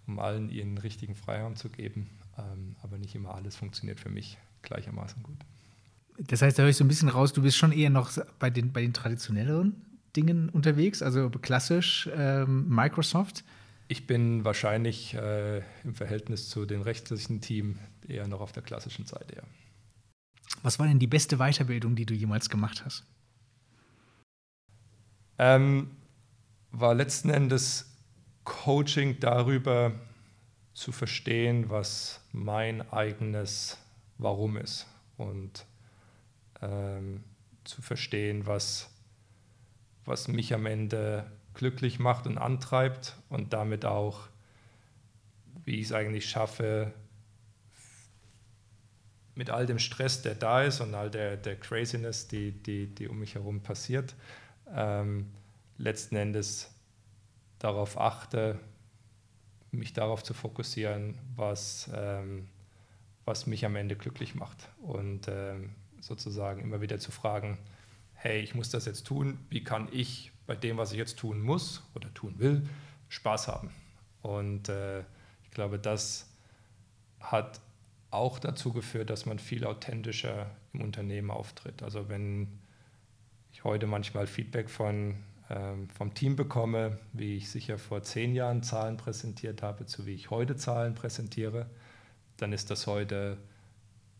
um 0.07 0.19
allen 0.19 0.49
ihren 0.49 0.77
richtigen 0.77 1.15
Freiraum 1.15 1.55
zu 1.55 1.69
geben. 1.69 2.09
Ähm, 2.37 2.75
aber 2.81 2.97
nicht 2.97 3.15
immer 3.15 3.35
alles 3.35 3.55
funktioniert 3.55 3.99
für 3.99 4.09
mich 4.09 4.37
gleichermaßen 4.61 5.21
gut. 5.23 5.37
Das 6.27 6.41
heißt, 6.41 6.57
da 6.57 6.63
höre 6.63 6.69
ich 6.69 6.77
so 6.77 6.83
ein 6.83 6.87
bisschen 6.87 7.09
raus, 7.09 7.33
du 7.33 7.41
bist 7.41 7.57
schon 7.57 7.71
eher 7.71 7.89
noch 7.89 8.11
bei 8.37 8.49
den, 8.49 8.71
bei 8.71 8.81
den 8.81 8.93
traditionelleren 8.93 9.75
Dingen 10.15 10.49
unterwegs, 10.49 11.01
also 11.01 11.29
klassisch 11.29 12.09
ähm, 12.15 12.67
Microsoft. 12.67 13.43
Ich 13.87 14.07
bin 14.07 14.45
wahrscheinlich 14.45 15.15
äh, 15.15 15.59
im 15.83 15.95
Verhältnis 15.95 16.49
zu 16.49 16.65
den 16.65 16.81
rechtlichen 16.81 17.41
Team 17.41 17.79
eher 18.07 18.27
noch 18.27 18.39
auf 18.39 18.51
der 18.51 18.63
klassischen 18.63 19.05
Seite. 19.05 19.37
Ja. 19.37 19.43
Was 20.63 20.79
war 20.79 20.87
denn 20.87 20.99
die 20.99 21.07
beste 21.07 21.37
Weiterbildung, 21.37 21.95
die 21.95 22.05
du 22.05 22.13
jemals 22.13 22.49
gemacht 22.49 22.85
hast? 22.85 23.05
Ähm, 25.39 25.91
war 26.71 26.93
letzten 26.93 27.29
Endes 27.29 27.89
Coaching 28.43 29.19
darüber 29.19 29.93
zu 30.73 30.91
verstehen, 30.91 31.69
was 31.69 32.21
mein 32.31 32.87
eigenes 32.91 33.77
Warum 34.17 34.57
ist 34.57 34.87
und 35.17 35.65
ähm, 36.61 37.23
zu 37.63 37.81
verstehen, 37.81 38.45
was, 38.45 38.89
was 40.05 40.27
mich 40.27 40.53
am 40.53 40.65
Ende 40.65 41.29
glücklich 41.53 41.99
macht 41.99 42.27
und 42.27 42.37
antreibt 42.37 43.15
und 43.29 43.53
damit 43.53 43.85
auch, 43.85 44.27
wie 45.65 45.79
ich 45.79 45.87
es 45.87 45.93
eigentlich 45.93 46.29
schaffe, 46.29 46.93
mit 49.35 49.49
all 49.49 49.65
dem 49.65 49.79
Stress, 49.79 50.21
der 50.21 50.35
da 50.35 50.63
ist 50.63 50.81
und 50.81 50.93
all 50.93 51.09
der, 51.09 51.37
der 51.37 51.55
Craziness, 51.55 52.27
die, 52.27 52.51
die, 52.51 52.87
die 52.87 53.07
um 53.07 53.19
mich 53.19 53.35
herum 53.35 53.61
passiert, 53.61 54.15
ähm, 54.73 55.31
letzten 55.77 56.15
Endes 56.15 56.71
darauf 57.59 57.99
achte, 57.99 58.59
mich 59.71 59.93
darauf 59.93 60.23
zu 60.23 60.33
fokussieren, 60.33 61.17
was, 61.35 61.89
ähm, 61.95 62.47
was 63.25 63.47
mich 63.47 63.65
am 63.65 63.75
Ende 63.75 63.95
glücklich 63.95 64.35
macht. 64.35 64.69
Und 64.81 65.27
ähm, 65.29 65.75
sozusagen 66.01 66.61
immer 66.61 66.81
wieder 66.81 66.99
zu 66.99 67.11
fragen, 67.11 67.57
hey, 68.13 68.41
ich 68.41 68.53
muss 68.53 68.69
das 68.69 68.85
jetzt 68.85 69.07
tun, 69.07 69.39
wie 69.49 69.63
kann 69.63 69.87
ich 69.91 70.31
bei 70.45 70.55
dem, 70.55 70.77
was 70.77 70.91
ich 70.91 70.97
jetzt 70.97 71.17
tun 71.17 71.41
muss 71.41 71.81
oder 71.95 72.13
tun 72.13 72.35
will, 72.37 72.67
Spaß 73.09 73.47
haben. 73.47 73.71
Und 74.21 74.69
äh, 74.69 74.99
ich 75.43 75.51
glaube, 75.51 75.79
das 75.79 76.29
hat 77.19 77.61
auch 78.09 78.39
dazu 78.39 78.73
geführt, 78.73 79.09
dass 79.09 79.25
man 79.25 79.39
viel 79.39 79.65
authentischer 79.65 80.51
im 80.73 80.81
Unternehmen 80.81 81.31
auftritt. 81.31 81.81
Also 81.81 82.09
wenn 82.09 82.59
ich 83.51 83.63
heute 83.63 83.87
manchmal 83.87 84.27
Feedback 84.27 84.69
von 84.69 85.15
ähm, 85.49 85.89
vom 85.89 86.13
Team 86.13 86.35
bekomme, 86.35 86.97
wie 87.13 87.37
ich 87.37 87.49
sicher 87.49 87.77
vor 87.77 88.03
zehn 88.03 88.35
Jahren 88.35 88.63
Zahlen 88.63 88.97
präsentiert 88.97 89.61
habe, 89.61 89.85
zu 89.85 90.05
wie 90.05 90.13
ich 90.13 90.29
heute 90.29 90.55
Zahlen 90.55 90.95
präsentiere, 90.95 91.69
dann 92.37 92.53
ist 92.53 92.69
das 92.69 92.87
heute 92.87 93.37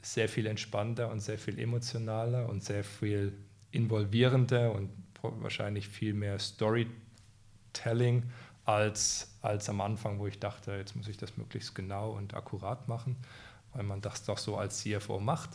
sehr 0.01 0.27
viel 0.27 0.45
entspannter 0.47 1.11
und 1.11 1.19
sehr 1.19 1.37
viel 1.37 1.59
emotionaler 1.59 2.49
und 2.49 2.63
sehr 2.63 2.83
viel 2.83 3.33
involvierender 3.71 4.73
und 4.73 4.89
wahrscheinlich 5.21 5.87
viel 5.87 6.13
mehr 6.13 6.39
Storytelling 6.39 8.23
als, 8.65 9.35
als 9.41 9.69
am 9.69 9.81
Anfang, 9.81 10.19
wo 10.19 10.27
ich 10.27 10.39
dachte, 10.39 10.71
jetzt 10.73 10.95
muss 10.95 11.07
ich 11.07 11.17
das 11.17 11.37
möglichst 11.37 11.75
genau 11.75 12.11
und 12.11 12.33
akkurat 12.33 12.87
machen, 12.87 13.15
weil 13.73 13.83
man 13.83 14.01
das 14.01 14.23
doch 14.23 14.37
so 14.37 14.57
als 14.57 14.79
CFO 14.79 15.19
macht. 15.19 15.51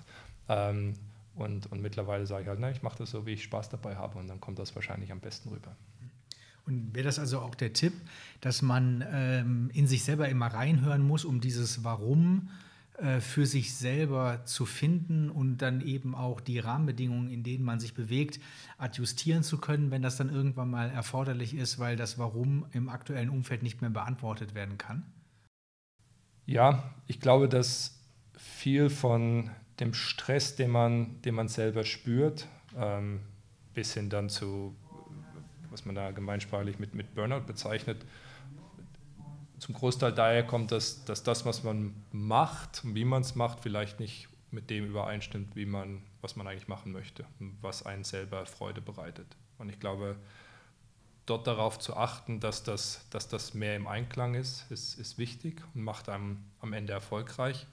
Ähm, 0.48 0.94
und, 1.34 1.70
und 1.70 1.82
mittlerweile 1.82 2.26
sage 2.26 2.44
ich 2.44 2.48
halt, 2.48 2.60
na, 2.60 2.70
ich 2.70 2.82
mache 2.82 2.98
das 2.98 3.10
so, 3.10 3.26
wie 3.26 3.32
ich 3.32 3.42
Spaß 3.42 3.68
dabei 3.68 3.96
habe 3.96 4.18
und 4.18 4.28
dann 4.28 4.40
kommt 4.40 4.58
das 4.58 4.74
wahrscheinlich 4.74 5.12
am 5.12 5.20
besten 5.20 5.50
rüber. 5.50 5.76
Und 6.64 6.94
wäre 6.94 7.04
das 7.04 7.18
also 7.18 7.40
auch 7.40 7.54
der 7.54 7.72
Tipp, 7.72 7.92
dass 8.40 8.62
man 8.62 9.04
ähm, 9.12 9.70
in 9.72 9.86
sich 9.86 10.02
selber 10.02 10.28
immer 10.28 10.46
reinhören 10.46 11.02
muss, 11.02 11.24
um 11.24 11.40
dieses 11.40 11.84
Warum 11.84 12.48
äh, 12.50 12.65
für 13.20 13.44
sich 13.44 13.74
selber 13.74 14.44
zu 14.46 14.64
finden 14.64 15.30
und 15.30 15.58
dann 15.58 15.82
eben 15.82 16.14
auch 16.14 16.40
die 16.40 16.58
Rahmenbedingungen, 16.58 17.28
in 17.28 17.42
denen 17.42 17.62
man 17.62 17.78
sich 17.78 17.92
bewegt, 17.92 18.40
adjustieren 18.78 19.42
zu 19.42 19.58
können, 19.58 19.90
wenn 19.90 20.00
das 20.00 20.16
dann 20.16 20.30
irgendwann 20.30 20.70
mal 20.70 20.88
erforderlich 20.88 21.54
ist, 21.54 21.78
weil 21.78 21.96
das 21.96 22.18
Warum 22.18 22.64
im 22.72 22.88
aktuellen 22.88 23.28
Umfeld 23.28 23.62
nicht 23.62 23.82
mehr 23.82 23.90
beantwortet 23.90 24.54
werden 24.54 24.78
kann? 24.78 25.04
Ja, 26.46 26.94
ich 27.06 27.20
glaube, 27.20 27.48
dass 27.48 28.00
viel 28.36 28.88
von 28.88 29.50
dem 29.80 29.92
Stress, 29.92 30.56
den 30.56 30.70
man, 30.70 31.20
den 31.22 31.34
man 31.34 31.48
selber 31.48 31.84
spürt, 31.84 32.46
ähm, 32.76 33.20
bis 33.74 33.92
hin 33.92 34.08
dann 34.08 34.30
zu, 34.30 34.74
was 35.70 35.84
man 35.84 35.94
da 35.94 36.12
gemeinsprachlich 36.12 36.78
mit, 36.78 36.94
mit 36.94 37.14
Burnout 37.14 37.42
bezeichnet, 37.46 38.06
zum 39.66 39.74
Großteil 39.74 40.12
daher 40.12 40.46
kommt, 40.46 40.72
dass, 40.72 41.04
dass 41.04 41.22
das, 41.22 41.44
was 41.44 41.64
man 41.64 41.94
macht 42.12 42.84
und 42.84 42.94
wie 42.94 43.04
man 43.04 43.22
es 43.22 43.34
macht, 43.34 43.60
vielleicht 43.60 44.00
nicht 44.00 44.28
mit 44.50 44.70
dem 44.70 44.86
übereinstimmt, 44.86 45.56
wie 45.56 45.66
man, 45.66 46.02
was 46.20 46.36
man 46.36 46.46
eigentlich 46.46 46.68
machen 46.68 46.92
möchte 46.92 47.26
was 47.60 47.84
einen 47.84 48.04
selber 48.04 48.46
Freude 48.46 48.80
bereitet. 48.80 49.26
Und 49.58 49.68
ich 49.68 49.80
glaube, 49.80 50.16
dort 51.26 51.46
darauf 51.46 51.78
zu 51.78 51.96
achten, 51.96 52.38
dass 52.38 52.62
das, 52.62 53.06
dass 53.10 53.28
das 53.28 53.54
mehr 53.54 53.74
im 53.74 53.88
Einklang 53.88 54.34
ist, 54.34 54.70
ist, 54.70 54.98
ist 54.98 55.18
wichtig 55.18 55.62
und 55.74 55.82
macht 55.82 56.08
einem 56.08 56.44
am 56.60 56.72
Ende 56.72 56.92
erfolgreich 56.92 57.66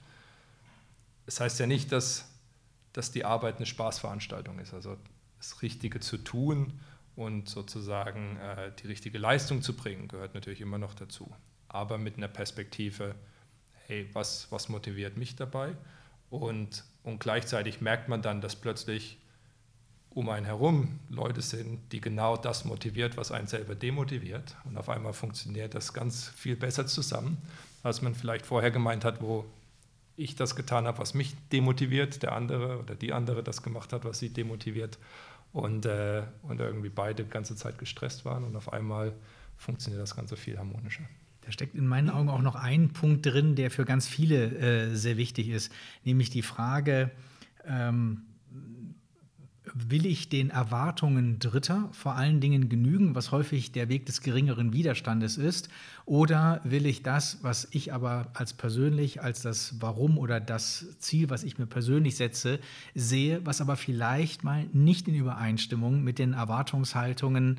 es 1.26 1.40
heißt 1.40 1.58
ja 1.60 1.66
nicht, 1.66 1.92
dass, 1.92 2.30
dass 2.92 3.10
die 3.10 3.24
Arbeit 3.24 3.56
eine 3.56 3.66
Spaßveranstaltung 3.66 4.58
ist. 4.58 4.74
Also 4.74 4.96
das 5.38 5.62
Richtige 5.62 6.00
zu 6.00 6.18
tun 6.18 6.80
und 7.16 7.48
sozusagen 7.48 8.36
äh, 8.36 8.72
die 8.82 8.86
richtige 8.86 9.18
Leistung 9.18 9.62
zu 9.62 9.74
bringen, 9.74 10.08
gehört 10.08 10.34
natürlich 10.34 10.60
immer 10.60 10.78
noch 10.78 10.94
dazu. 10.94 11.32
Aber 11.74 11.98
mit 11.98 12.16
einer 12.16 12.28
Perspektive, 12.28 13.16
hey, 13.88 14.08
was, 14.12 14.46
was 14.50 14.68
motiviert 14.68 15.16
mich 15.16 15.34
dabei? 15.34 15.76
Und, 16.30 16.84
und 17.02 17.18
gleichzeitig 17.18 17.80
merkt 17.80 18.08
man 18.08 18.22
dann, 18.22 18.40
dass 18.40 18.54
plötzlich 18.54 19.18
um 20.10 20.28
einen 20.28 20.46
herum 20.46 21.00
Leute 21.08 21.42
sind, 21.42 21.80
die 21.90 22.00
genau 22.00 22.36
das 22.36 22.64
motiviert, 22.64 23.16
was 23.16 23.32
einen 23.32 23.48
selber 23.48 23.74
demotiviert. 23.74 24.54
Und 24.64 24.78
auf 24.78 24.88
einmal 24.88 25.14
funktioniert 25.14 25.74
das 25.74 25.92
ganz 25.92 26.28
viel 26.28 26.54
besser 26.54 26.86
zusammen, 26.86 27.38
als 27.82 28.02
man 28.02 28.14
vielleicht 28.14 28.46
vorher 28.46 28.70
gemeint 28.70 29.04
hat, 29.04 29.20
wo 29.20 29.44
ich 30.16 30.36
das 30.36 30.54
getan 30.54 30.86
habe, 30.86 30.98
was 30.98 31.12
mich 31.12 31.34
demotiviert, 31.50 32.22
der 32.22 32.34
andere 32.34 32.78
oder 32.78 32.94
die 32.94 33.12
andere 33.12 33.42
das 33.42 33.64
gemacht 33.64 33.92
hat, 33.92 34.04
was 34.04 34.20
sie 34.20 34.28
demotiviert 34.28 34.96
und, 35.52 35.86
äh, 35.86 36.22
und 36.42 36.60
irgendwie 36.60 36.88
beide 36.88 37.24
die 37.24 37.30
ganze 37.30 37.56
Zeit 37.56 37.78
gestresst 37.78 38.24
waren 38.24 38.44
und 38.44 38.54
auf 38.54 38.72
einmal 38.72 39.12
funktioniert 39.56 40.00
das 40.00 40.14
Ganze 40.14 40.36
viel 40.36 40.56
harmonischer. 40.56 41.02
Da 41.44 41.52
steckt 41.52 41.74
in 41.74 41.86
meinen 41.86 42.10
Augen 42.10 42.28
auch 42.28 42.42
noch 42.42 42.54
ein 42.54 42.90
Punkt 42.90 43.26
drin, 43.26 43.54
der 43.54 43.70
für 43.70 43.84
ganz 43.84 44.08
viele 44.08 44.56
äh, 44.56 44.94
sehr 44.94 45.16
wichtig 45.16 45.48
ist, 45.48 45.72
nämlich 46.04 46.30
die 46.30 46.42
Frage, 46.42 47.10
ähm, 47.66 48.22
will 49.72 50.06
ich 50.06 50.28
den 50.28 50.50
Erwartungen 50.50 51.38
Dritter 51.38 51.88
vor 51.92 52.14
allen 52.14 52.40
Dingen 52.40 52.68
genügen, 52.68 53.14
was 53.14 53.32
häufig 53.32 53.72
der 53.72 53.88
Weg 53.88 54.06
des 54.06 54.20
geringeren 54.20 54.72
Widerstandes 54.72 55.36
ist? 55.36 55.68
Oder 56.04 56.60
will 56.64 56.86
ich 56.86 57.02
das, 57.02 57.38
was 57.42 57.68
ich 57.72 57.92
aber 57.92 58.30
als 58.34 58.52
persönlich, 58.52 59.22
als 59.22 59.42
das 59.42 59.76
Warum 59.80 60.18
oder 60.18 60.38
das 60.38 60.98
Ziel, 60.98 61.30
was 61.30 61.44
ich 61.44 61.58
mir 61.58 61.66
persönlich 61.66 62.16
setze, 62.16 62.60
sehe, 62.94 63.44
was 63.44 63.60
aber 63.60 63.76
vielleicht 63.76 64.44
mal 64.44 64.66
nicht 64.72 65.08
in 65.08 65.14
Übereinstimmung 65.14 66.04
mit 66.04 66.18
den 66.18 66.34
Erwartungshaltungen 66.34 67.58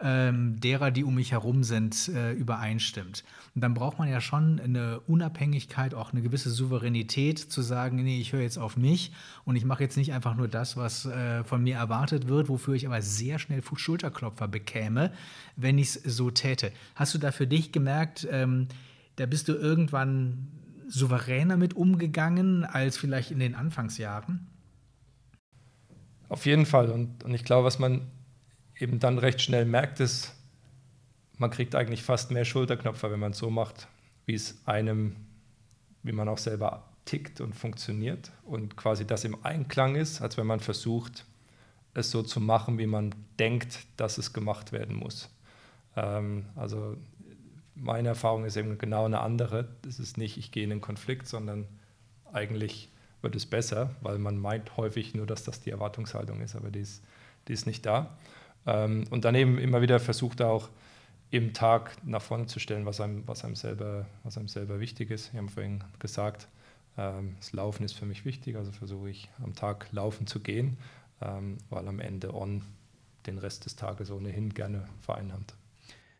ähm, 0.00 0.60
derer, 0.60 0.90
die 0.90 1.04
um 1.04 1.14
mich 1.14 1.32
herum 1.32 1.64
sind, 1.64 2.08
äh, 2.08 2.32
übereinstimmt. 2.32 3.24
Und 3.54 3.60
dann 3.62 3.74
braucht 3.74 3.98
man 3.98 4.08
ja 4.08 4.20
schon 4.20 4.60
eine 4.60 5.00
Unabhängigkeit, 5.00 5.94
auch 5.94 6.12
eine 6.12 6.22
gewisse 6.22 6.50
Souveränität 6.50 7.38
zu 7.38 7.62
sagen, 7.62 8.02
nee, 8.02 8.20
ich 8.20 8.32
höre 8.32 8.42
jetzt 8.42 8.58
auf 8.58 8.76
mich 8.76 9.12
und 9.44 9.56
ich 9.56 9.64
mache 9.64 9.82
jetzt 9.82 9.96
nicht 9.96 10.12
einfach 10.12 10.36
nur 10.36 10.48
das, 10.48 10.76
was 10.76 11.06
äh, 11.06 11.44
von 11.44 11.62
mir 11.62 11.76
erwartet 11.76 12.28
wird, 12.28 12.48
wofür 12.48 12.74
ich 12.74 12.86
aber 12.86 13.00
sehr 13.00 13.38
schnell 13.38 13.62
Schulterklopfer 13.74 14.48
bekäme, 14.48 15.12
wenn 15.56 15.78
ich 15.78 15.96
es 15.96 16.16
so 16.16 16.30
täte. 16.30 16.72
Hast 16.94 17.14
du 17.14 17.18
da 17.18 17.32
für 17.32 17.46
dich 17.46 17.72
gemerkt, 17.72 18.26
ähm, 18.30 18.68
da 19.16 19.26
bist 19.26 19.48
du 19.48 19.54
irgendwann 19.54 20.48
souveräner 20.88 21.56
mit 21.56 21.74
umgegangen 21.74 22.64
als 22.64 22.96
vielleicht 22.96 23.30
in 23.30 23.38
den 23.38 23.54
Anfangsjahren? 23.54 24.46
Auf 26.28 26.46
jeden 26.46 26.66
Fall. 26.66 26.90
Und, 26.90 27.24
und 27.24 27.34
ich 27.34 27.44
glaube, 27.44 27.66
was 27.66 27.78
man 27.78 28.02
eben 28.78 28.98
dann 28.98 29.18
recht 29.18 29.40
schnell 29.40 29.64
merkt, 29.64 30.00
ist, 30.00 30.34
man 31.38 31.50
kriegt 31.50 31.74
eigentlich 31.74 32.02
fast 32.02 32.30
mehr 32.30 32.44
Schulterknöpfe, 32.44 33.10
wenn 33.10 33.20
man 33.20 33.32
es 33.32 33.38
so 33.38 33.50
macht, 33.50 33.88
wie 34.24 34.34
es 34.34 34.56
einem, 34.66 35.16
wie 36.02 36.12
man 36.12 36.28
auch 36.28 36.38
selber 36.38 36.84
tickt 37.04 37.40
und 37.40 37.54
funktioniert 37.54 38.32
und 38.44 38.76
quasi 38.76 39.06
das 39.06 39.24
im 39.24 39.44
Einklang 39.44 39.94
ist, 39.94 40.20
als 40.20 40.36
wenn 40.36 40.46
man 40.46 40.60
versucht, 40.60 41.24
es 41.94 42.10
so 42.10 42.22
zu 42.22 42.40
machen, 42.40 42.78
wie 42.78 42.86
man 42.86 43.14
denkt, 43.38 43.86
dass 43.96 44.18
es 44.18 44.32
gemacht 44.32 44.72
werden 44.72 44.96
muss. 44.96 45.30
Ähm, 45.96 46.46
also 46.56 46.96
meine 47.74 48.08
Erfahrung 48.08 48.44
ist 48.44 48.56
eben 48.56 48.78
genau 48.78 49.04
eine 49.04 49.20
andere. 49.20 49.68
Es 49.86 49.98
ist 49.98 50.18
nicht, 50.18 50.36
ich 50.36 50.50
gehe 50.50 50.64
in 50.64 50.72
einen 50.72 50.80
Konflikt, 50.80 51.28
sondern 51.28 51.66
eigentlich 52.32 52.90
wird 53.22 53.36
es 53.36 53.46
besser, 53.46 53.94
weil 54.02 54.18
man 54.18 54.38
meint 54.38 54.76
häufig 54.76 55.14
nur, 55.14 55.26
dass 55.26 55.44
das 55.44 55.60
die 55.60 55.70
Erwartungshaltung 55.70 56.40
ist, 56.40 56.56
aber 56.56 56.70
die 56.70 56.80
ist, 56.80 57.02
die 57.48 57.52
ist 57.52 57.66
nicht 57.66 57.86
da. 57.86 58.16
Ähm, 58.66 59.04
und 59.10 59.24
daneben 59.24 59.58
immer 59.58 59.82
wieder 59.82 60.00
versucht 60.00 60.40
er 60.40 60.50
auch 60.50 60.68
im 61.30 61.52
Tag 61.52 61.96
nach 62.04 62.22
vorne 62.22 62.46
zu 62.46 62.58
stellen, 62.60 62.86
was 62.86 63.00
einem, 63.00 63.26
was 63.26 63.44
einem, 63.44 63.56
selber, 63.56 64.06
was 64.22 64.38
einem 64.38 64.48
selber 64.48 64.80
wichtig 64.80 65.10
ist. 65.10 65.32
Wir 65.32 65.38
haben 65.38 65.48
vorhin 65.48 65.82
gesagt, 65.98 66.48
ähm, 66.96 67.36
das 67.38 67.52
Laufen 67.52 67.84
ist 67.84 67.94
für 67.94 68.06
mich 68.06 68.24
wichtig, 68.24 68.56
also 68.56 68.72
versuche 68.72 69.10
ich 69.10 69.28
am 69.42 69.54
Tag 69.54 69.88
laufen 69.92 70.26
zu 70.26 70.40
gehen, 70.40 70.78
ähm, 71.20 71.58
weil 71.68 71.86
am 71.88 72.00
Ende 72.00 72.34
on 72.34 72.62
den 73.26 73.38
Rest 73.38 73.64
des 73.64 73.76
Tages 73.76 74.10
ohnehin 74.10 74.54
gerne 74.54 74.86
vereinnahmt. 75.00 75.54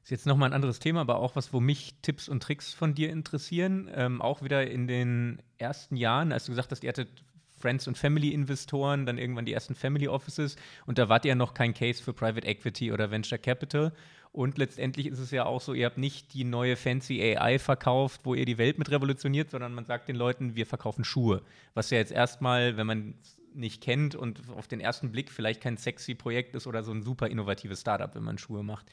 Ist 0.03 0.11
jetzt 0.11 0.27
nochmal 0.27 0.51
ein 0.51 0.53
anderes 0.53 0.79
Thema, 0.79 1.01
aber 1.01 1.17
auch 1.17 1.35
was, 1.35 1.53
wo 1.53 1.61
mich 1.61 1.95
Tipps 2.03 2.29
und 2.29 2.43
Tricks 2.43 2.73
von 2.73 2.95
dir 2.95 3.11
interessieren. 3.11 3.91
Ähm, 3.93 4.23
auch 4.23 4.43
wieder 4.43 4.69
in 4.71 4.87
den 4.87 5.43
ersten 5.59 5.97
Jahren, 5.97 6.33
als 6.33 6.45
du 6.45 6.53
gesagt 6.53 6.71
hast, 6.71 6.85
ihr 6.85 6.89
hattet 6.91 7.09
Friends- 7.59 7.87
und 7.87 7.97
Family-Investoren, 7.97 9.07
dann 9.07 9.19
irgendwann 9.19 9.47
die 9.47 9.53
ersten 9.53 9.75
Family 9.75 10.09
Offices. 10.09 10.57
Und 10.87 10.99
da 10.99 11.09
wart 11.09 11.25
ihr 11.25 11.35
noch 11.35 11.55
kein 11.55 11.75
Case 11.75 12.03
für 12.03 12.13
Private 12.13 12.47
Equity 12.47 12.93
oder 12.93 13.11
Venture 13.11 13.39
Capital. 13.39 13.93
Und 14.33 14.59
letztendlich 14.59 15.07
ist 15.07 15.19
es 15.19 15.31
ja 15.31 15.47
auch 15.47 15.63
so, 15.63 15.73
ihr 15.73 15.87
habt 15.87 15.97
nicht 15.97 16.35
die 16.35 16.45
neue 16.45 16.77
fancy 16.77 17.23
AI 17.23 17.59
verkauft, 17.59 18.21
wo 18.25 18.35
ihr 18.35 18.45
die 18.45 18.59
Welt 18.59 18.79
mit 18.79 18.91
revolutioniert, 18.91 19.51
sondern 19.51 19.73
man 19.73 19.87
sagt 19.87 20.09
den 20.09 20.17
Leuten, 20.17 20.55
wir 20.55 20.67
verkaufen 20.67 21.05
Schuhe. 21.05 21.43
Was 21.73 21.89
ja 21.89 21.97
jetzt 21.97 22.13
erstmal, 22.13 22.77
wenn 22.77 22.87
man 22.87 23.15
es 23.23 23.39
nicht 23.55 23.83
kennt 23.83 24.15
und 24.15 24.43
auf 24.55 24.69
den 24.69 24.81
ersten 24.81 25.11
Blick 25.11 25.31
vielleicht 25.31 25.63
kein 25.63 25.79
sexy 25.79 26.15
Projekt 26.15 26.55
ist 26.55 26.67
oder 26.67 26.83
so 26.83 26.93
ein 26.93 27.03
super 27.03 27.29
innovatives 27.29 27.81
Startup, 27.81 28.15
wenn 28.15 28.25
man 28.25 28.37
Schuhe 28.37 28.63
macht. 28.63 28.87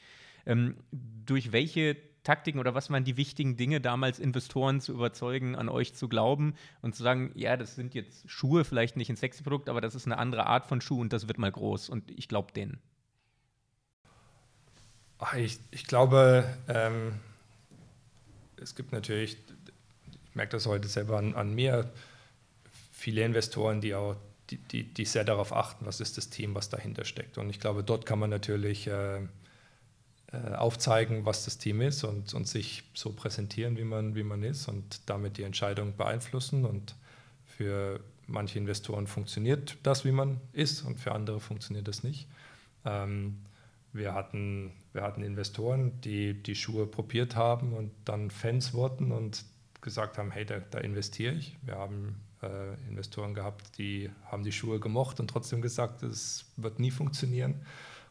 Ähm, 0.46 0.76
durch 0.90 1.52
welche 1.52 1.96
Taktiken 2.24 2.58
oder 2.58 2.74
was 2.74 2.90
waren 2.90 3.04
die 3.04 3.16
wichtigen 3.16 3.56
Dinge 3.56 3.80
damals, 3.80 4.18
Investoren 4.18 4.80
zu 4.80 4.92
überzeugen, 4.92 5.54
an 5.54 5.68
euch 5.68 5.94
zu 5.94 6.08
glauben 6.08 6.54
und 6.82 6.94
zu 6.94 7.02
sagen, 7.02 7.30
ja, 7.34 7.56
das 7.56 7.76
sind 7.76 7.94
jetzt 7.94 8.28
Schuhe, 8.28 8.64
vielleicht 8.64 8.96
nicht 8.96 9.10
ein 9.10 9.16
sexy 9.16 9.42
Produkt, 9.42 9.68
aber 9.68 9.80
das 9.80 9.94
ist 9.94 10.06
eine 10.06 10.18
andere 10.18 10.46
Art 10.46 10.66
von 10.66 10.80
Schuh 10.80 11.00
und 11.00 11.12
das 11.12 11.28
wird 11.28 11.38
mal 11.38 11.52
groß 11.52 11.88
und 11.90 12.10
ich 12.10 12.28
glaube 12.28 12.52
denen. 12.52 12.80
Ich, 15.36 15.58
ich 15.70 15.86
glaube, 15.86 16.44
ähm, 16.68 17.12
es 18.56 18.74
gibt 18.74 18.92
natürlich, 18.92 19.36
ich 20.28 20.34
merke 20.34 20.52
das 20.52 20.66
heute 20.66 20.88
selber 20.88 21.18
an, 21.18 21.34
an 21.34 21.54
mir, 21.54 21.90
viele 22.92 23.22
Investoren, 23.24 23.80
die 23.80 23.94
auch 23.94 24.16
die, 24.50 24.56
die, 24.56 24.82
die, 24.82 25.04
sehr 25.04 25.24
darauf 25.24 25.52
achten, 25.54 25.86
was 25.86 26.00
ist 26.00 26.18
das 26.18 26.30
Team, 26.30 26.54
was 26.54 26.68
dahinter 26.68 27.04
steckt. 27.04 27.38
Und 27.38 27.48
ich 27.48 27.60
glaube, 27.60 27.82
dort 27.82 28.04
kann 28.04 28.18
man 28.18 28.30
natürlich 28.30 28.86
äh, 28.86 29.20
aufzeigen, 30.56 31.24
was 31.24 31.44
das 31.44 31.58
Team 31.58 31.80
ist 31.80 32.04
und, 32.04 32.34
und 32.34 32.46
sich 32.46 32.84
so 32.94 33.12
präsentieren, 33.12 33.76
wie 33.76 33.84
man, 33.84 34.14
wie 34.14 34.22
man 34.22 34.42
ist 34.42 34.68
und 34.68 35.00
damit 35.06 35.38
die 35.38 35.42
Entscheidung 35.42 35.96
beeinflussen. 35.96 36.64
Und 36.64 36.94
für 37.44 38.00
manche 38.26 38.58
Investoren 38.58 39.06
funktioniert 39.06 39.76
das, 39.82 40.04
wie 40.04 40.12
man 40.12 40.40
ist, 40.52 40.82
und 40.82 40.98
für 40.98 41.12
andere 41.12 41.40
funktioniert 41.40 41.88
das 41.88 42.02
nicht. 42.02 42.26
Ähm, 42.84 43.38
wir, 43.92 44.14
hatten, 44.14 44.72
wir 44.92 45.02
hatten 45.02 45.22
Investoren, 45.22 46.00
die 46.00 46.34
die 46.34 46.54
Schuhe 46.54 46.86
probiert 46.86 47.36
haben 47.36 47.72
und 47.72 47.90
dann 48.04 48.30
Fans 48.30 48.74
wurden 48.74 49.12
und 49.12 49.44
gesagt 49.80 50.18
haben, 50.18 50.30
hey, 50.30 50.44
da, 50.44 50.58
da 50.58 50.78
investiere 50.78 51.34
ich. 51.34 51.56
Wir 51.62 51.76
haben 51.76 52.20
äh, 52.42 52.74
Investoren 52.88 53.34
gehabt, 53.34 53.78
die 53.78 54.10
haben 54.30 54.42
die 54.42 54.52
Schuhe 54.52 54.80
gemocht 54.80 55.20
und 55.20 55.28
trotzdem 55.28 55.62
gesagt, 55.62 56.02
es 56.02 56.46
wird 56.56 56.78
nie 56.78 56.90
funktionieren 56.90 57.60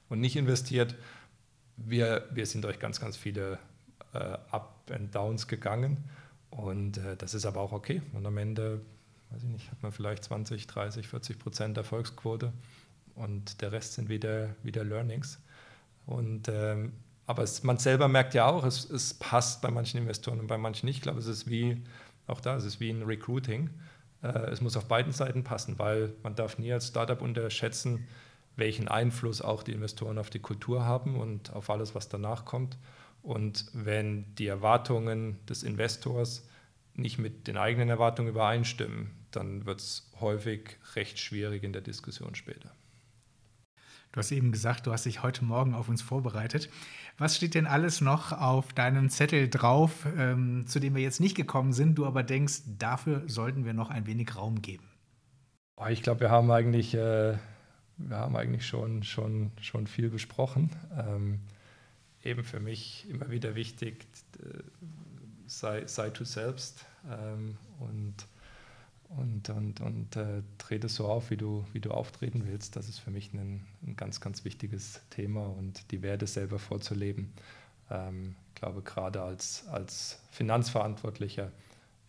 und 0.09 0.19
nicht 0.19 0.35
investiert 0.35 0.95
wir, 1.77 2.27
wir 2.31 2.45
sind 2.45 2.63
durch 2.63 2.79
ganz, 2.79 2.99
ganz 2.99 3.17
viele 3.17 3.59
äh, 4.13 4.17
Up 4.17 4.91
and 4.91 5.13
Downs 5.13 5.47
gegangen 5.47 5.97
und 6.49 6.97
äh, 6.97 7.15
das 7.17 7.33
ist 7.33 7.45
aber 7.45 7.61
auch 7.61 7.71
okay. 7.71 8.01
Und 8.13 8.25
am 8.25 8.37
Ende, 8.37 8.81
weiß 9.31 9.43
ich 9.43 9.49
nicht, 9.49 9.71
hat 9.71 9.81
man 9.81 9.91
vielleicht 9.91 10.23
20, 10.23 10.67
30, 10.67 11.07
40 11.07 11.39
Prozent 11.39 11.77
Erfolgsquote 11.77 12.53
und 13.15 13.61
der 13.61 13.71
Rest 13.71 13.93
sind 13.93 14.09
wieder, 14.09 14.55
wieder 14.63 14.83
Learnings. 14.83 15.39
Und, 16.05 16.49
ähm, 16.49 16.93
aber 17.25 17.43
es, 17.43 17.63
man 17.63 17.77
selber 17.77 18.07
merkt 18.07 18.33
ja 18.33 18.45
auch, 18.45 18.65
es, 18.65 18.89
es 18.89 19.13
passt 19.13 19.61
bei 19.61 19.71
manchen 19.71 19.97
Investoren 19.97 20.39
und 20.39 20.47
bei 20.47 20.57
manchen 20.57 20.85
nicht. 20.85 20.97
Ich 20.97 21.01
glaube, 21.01 21.19
es 21.19 21.27
ist 21.27 21.49
wie, 21.49 21.81
auch 22.27 22.41
da, 22.41 22.55
es 22.55 22.65
ist 22.65 22.79
wie 22.79 22.89
ein 22.89 23.03
Recruiting. 23.03 23.69
Äh, 24.21 24.27
es 24.51 24.61
muss 24.61 24.75
auf 24.75 24.85
beiden 24.85 25.13
Seiten 25.13 25.43
passen, 25.43 25.79
weil 25.79 26.13
man 26.23 26.35
darf 26.35 26.57
nie 26.57 26.71
als 26.73 26.87
Startup 26.87 27.21
unterschätzen, 27.21 28.07
welchen 28.55 28.87
Einfluss 28.87 29.41
auch 29.41 29.63
die 29.63 29.71
Investoren 29.71 30.17
auf 30.17 30.29
die 30.29 30.39
Kultur 30.39 30.85
haben 30.85 31.15
und 31.15 31.53
auf 31.53 31.69
alles, 31.69 31.95
was 31.95 32.09
danach 32.09 32.45
kommt. 32.45 32.77
Und 33.21 33.65
wenn 33.73 34.35
die 34.35 34.47
Erwartungen 34.47 35.37
des 35.47 35.63
Investors 35.63 36.47
nicht 36.93 37.17
mit 37.17 37.47
den 37.47 37.57
eigenen 37.57 37.89
Erwartungen 37.89 38.29
übereinstimmen, 38.29 39.11
dann 39.31 39.65
wird 39.65 39.79
es 39.79 40.11
häufig 40.19 40.77
recht 40.95 41.19
schwierig 41.19 41.63
in 41.63 41.73
der 41.73 41.81
Diskussion 41.81 42.35
später. 42.35 42.71
Du 44.11 44.19
hast 44.19 44.31
eben 44.31 44.51
gesagt, 44.51 44.85
du 44.85 44.91
hast 44.91 45.05
dich 45.05 45.23
heute 45.23 45.43
Morgen 45.43 45.73
auf 45.73 45.89
uns 45.89 46.03
vorbereitet. 46.03 46.69
Was 47.17 47.35
steht 47.35 47.55
denn 47.55 47.65
alles 47.65 47.99
noch 47.99 48.31
auf 48.31 48.71
deinem 48.71 49.09
Zettel 49.09 49.49
drauf, 49.49 50.05
ähm, 50.15 50.65
zu 50.67 50.79
dem 50.79 50.93
wir 50.93 51.01
jetzt 51.01 51.19
nicht 51.19 51.35
gekommen 51.35 51.73
sind, 51.73 51.95
du 51.95 52.05
aber 52.05 52.21
denkst, 52.21 52.61
dafür 52.77 53.23
sollten 53.25 53.65
wir 53.65 53.73
noch 53.73 53.89
ein 53.89 54.05
wenig 54.05 54.35
Raum 54.35 54.61
geben? 54.61 54.85
Ich 55.89 56.03
glaube, 56.03 56.21
wir 56.21 56.29
haben 56.29 56.51
eigentlich 56.51 56.93
äh, 56.93 57.37
wir 57.97 58.17
haben 58.17 58.35
eigentlich 58.35 58.65
schon, 58.65 59.03
schon, 59.03 59.51
schon 59.61 59.87
viel 59.87 60.09
besprochen. 60.09 60.69
Ähm, 60.97 61.39
eben 62.23 62.43
für 62.43 62.59
mich 62.59 63.09
immer 63.09 63.29
wieder 63.29 63.55
wichtig, 63.55 64.05
äh, 64.39 64.63
sei, 65.47 65.85
sei 65.87 66.09
du 66.09 66.25
selbst 66.25 66.85
ähm, 67.09 67.57
und, 67.79 68.15
und, 69.09 69.49
und, 69.49 69.81
und 69.81 70.15
äh, 70.15 70.41
trete 70.57 70.89
so 70.89 71.07
auf, 71.07 71.29
wie 71.29 71.37
du, 71.37 71.65
wie 71.73 71.79
du 71.79 71.91
auftreten 71.91 72.47
willst. 72.47 72.75
Das 72.75 72.89
ist 72.89 72.99
für 72.99 73.11
mich 73.11 73.33
ein, 73.33 73.65
ein 73.85 73.95
ganz, 73.95 74.21
ganz 74.21 74.45
wichtiges 74.45 75.01
Thema 75.09 75.45
und 75.45 75.91
die 75.91 76.01
Werte 76.01 76.27
selber 76.27 76.59
vorzuleben. 76.59 77.33
Ähm, 77.89 78.35
ich 78.49 78.61
glaube, 78.61 78.81
gerade 78.81 79.21
als, 79.21 79.67
als 79.67 80.19
Finanzverantwortlicher 80.31 81.51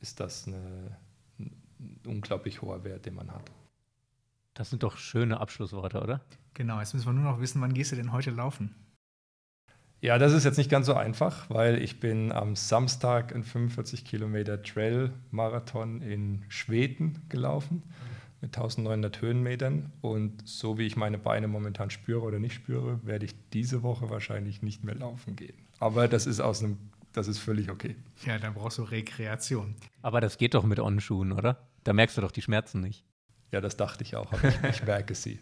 ist 0.00 0.20
das 0.20 0.46
eine, 0.46 0.96
ein 1.38 1.50
unglaublich 2.06 2.62
hoher 2.62 2.84
Wert, 2.84 3.06
den 3.06 3.14
man 3.14 3.32
hat. 3.32 3.50
Das 4.54 4.70
sind 4.70 4.82
doch 4.84 4.96
schöne 4.96 5.40
Abschlussworte, 5.40 6.00
oder? 6.00 6.20
Genau, 6.54 6.78
jetzt 6.78 6.94
müssen 6.94 7.06
wir 7.06 7.12
nur 7.12 7.24
noch 7.24 7.40
wissen, 7.40 7.60
wann 7.60 7.74
gehst 7.74 7.92
du 7.92 7.96
denn 7.96 8.12
heute 8.12 8.30
laufen? 8.30 8.74
Ja, 10.00 10.18
das 10.18 10.32
ist 10.32 10.44
jetzt 10.44 10.58
nicht 10.58 10.70
ganz 10.70 10.86
so 10.86 10.94
einfach, 10.94 11.48
weil 11.50 11.82
ich 11.82 11.98
bin 11.98 12.30
am 12.30 12.56
Samstag 12.56 13.34
einen 13.34 13.42
45 13.42 14.04
Kilometer 14.04 14.62
Trail-Marathon 14.62 16.02
in 16.02 16.44
Schweden 16.48 17.22
gelaufen 17.28 17.82
mit 18.42 18.54
1900 18.54 19.22
Höhenmetern 19.22 19.90
und 20.02 20.46
so 20.46 20.76
wie 20.76 20.86
ich 20.86 20.96
meine 20.96 21.16
Beine 21.16 21.48
momentan 21.48 21.88
spüre 21.88 22.20
oder 22.20 22.38
nicht 22.38 22.52
spüre, 22.52 23.00
werde 23.04 23.24
ich 23.24 23.34
diese 23.54 23.82
Woche 23.82 24.10
wahrscheinlich 24.10 24.60
nicht 24.60 24.84
mehr 24.84 24.94
laufen 24.94 25.36
gehen. 25.36 25.56
Aber 25.80 26.06
das 26.06 26.26
ist 26.26 26.40
aus 26.40 26.62
einem, 26.62 26.76
das 27.12 27.26
ist 27.26 27.38
völlig 27.38 27.70
okay. 27.70 27.96
Ja, 28.26 28.38
dann 28.38 28.52
brauchst 28.52 28.76
du 28.76 28.82
Rekreation. 28.82 29.74
Aber 30.02 30.20
das 30.20 30.36
geht 30.36 30.52
doch 30.52 30.64
mit 30.64 30.78
On-Schuhen, 30.78 31.32
oder? 31.32 31.66
Da 31.82 31.94
merkst 31.94 32.18
du 32.18 32.20
doch 32.20 32.30
die 32.30 32.42
Schmerzen 32.42 32.82
nicht. 32.82 33.06
Ja, 33.50 33.60
das 33.60 33.76
dachte 33.76 34.02
ich 34.02 34.16
auch, 34.16 34.32
aber 34.32 34.48
ich, 34.48 34.62
ich 34.62 34.82
merke 34.86 35.14
sie. 35.14 35.38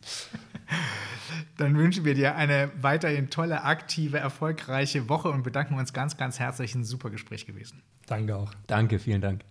Dann 1.56 1.76
wünschen 1.76 2.04
wir 2.04 2.14
dir 2.14 2.36
eine 2.36 2.70
weiterhin 2.80 3.30
tolle, 3.30 3.62
aktive, 3.64 4.18
erfolgreiche 4.18 5.08
Woche 5.08 5.30
und 5.30 5.42
bedanken 5.42 5.74
uns 5.74 5.92
ganz, 5.92 6.16
ganz 6.16 6.38
herzlich. 6.38 6.74
Ein 6.74 6.84
super 6.84 7.10
Gespräch 7.10 7.46
gewesen. 7.46 7.82
Danke 8.06 8.36
auch. 8.36 8.52
Danke, 8.66 8.98
vielen 8.98 9.20
Dank. 9.20 9.44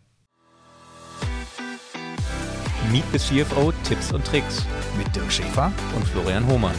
Meet 2.91 3.05
the 3.13 3.17
CFO 3.17 3.71
Tipps 3.83 4.11
und 4.11 4.25
Tricks 4.25 4.65
mit 4.97 5.15
Dirk 5.15 5.31
Schäfer 5.31 5.71
und 5.95 6.05
Florian 6.07 6.45
Hohmann. 6.45 6.75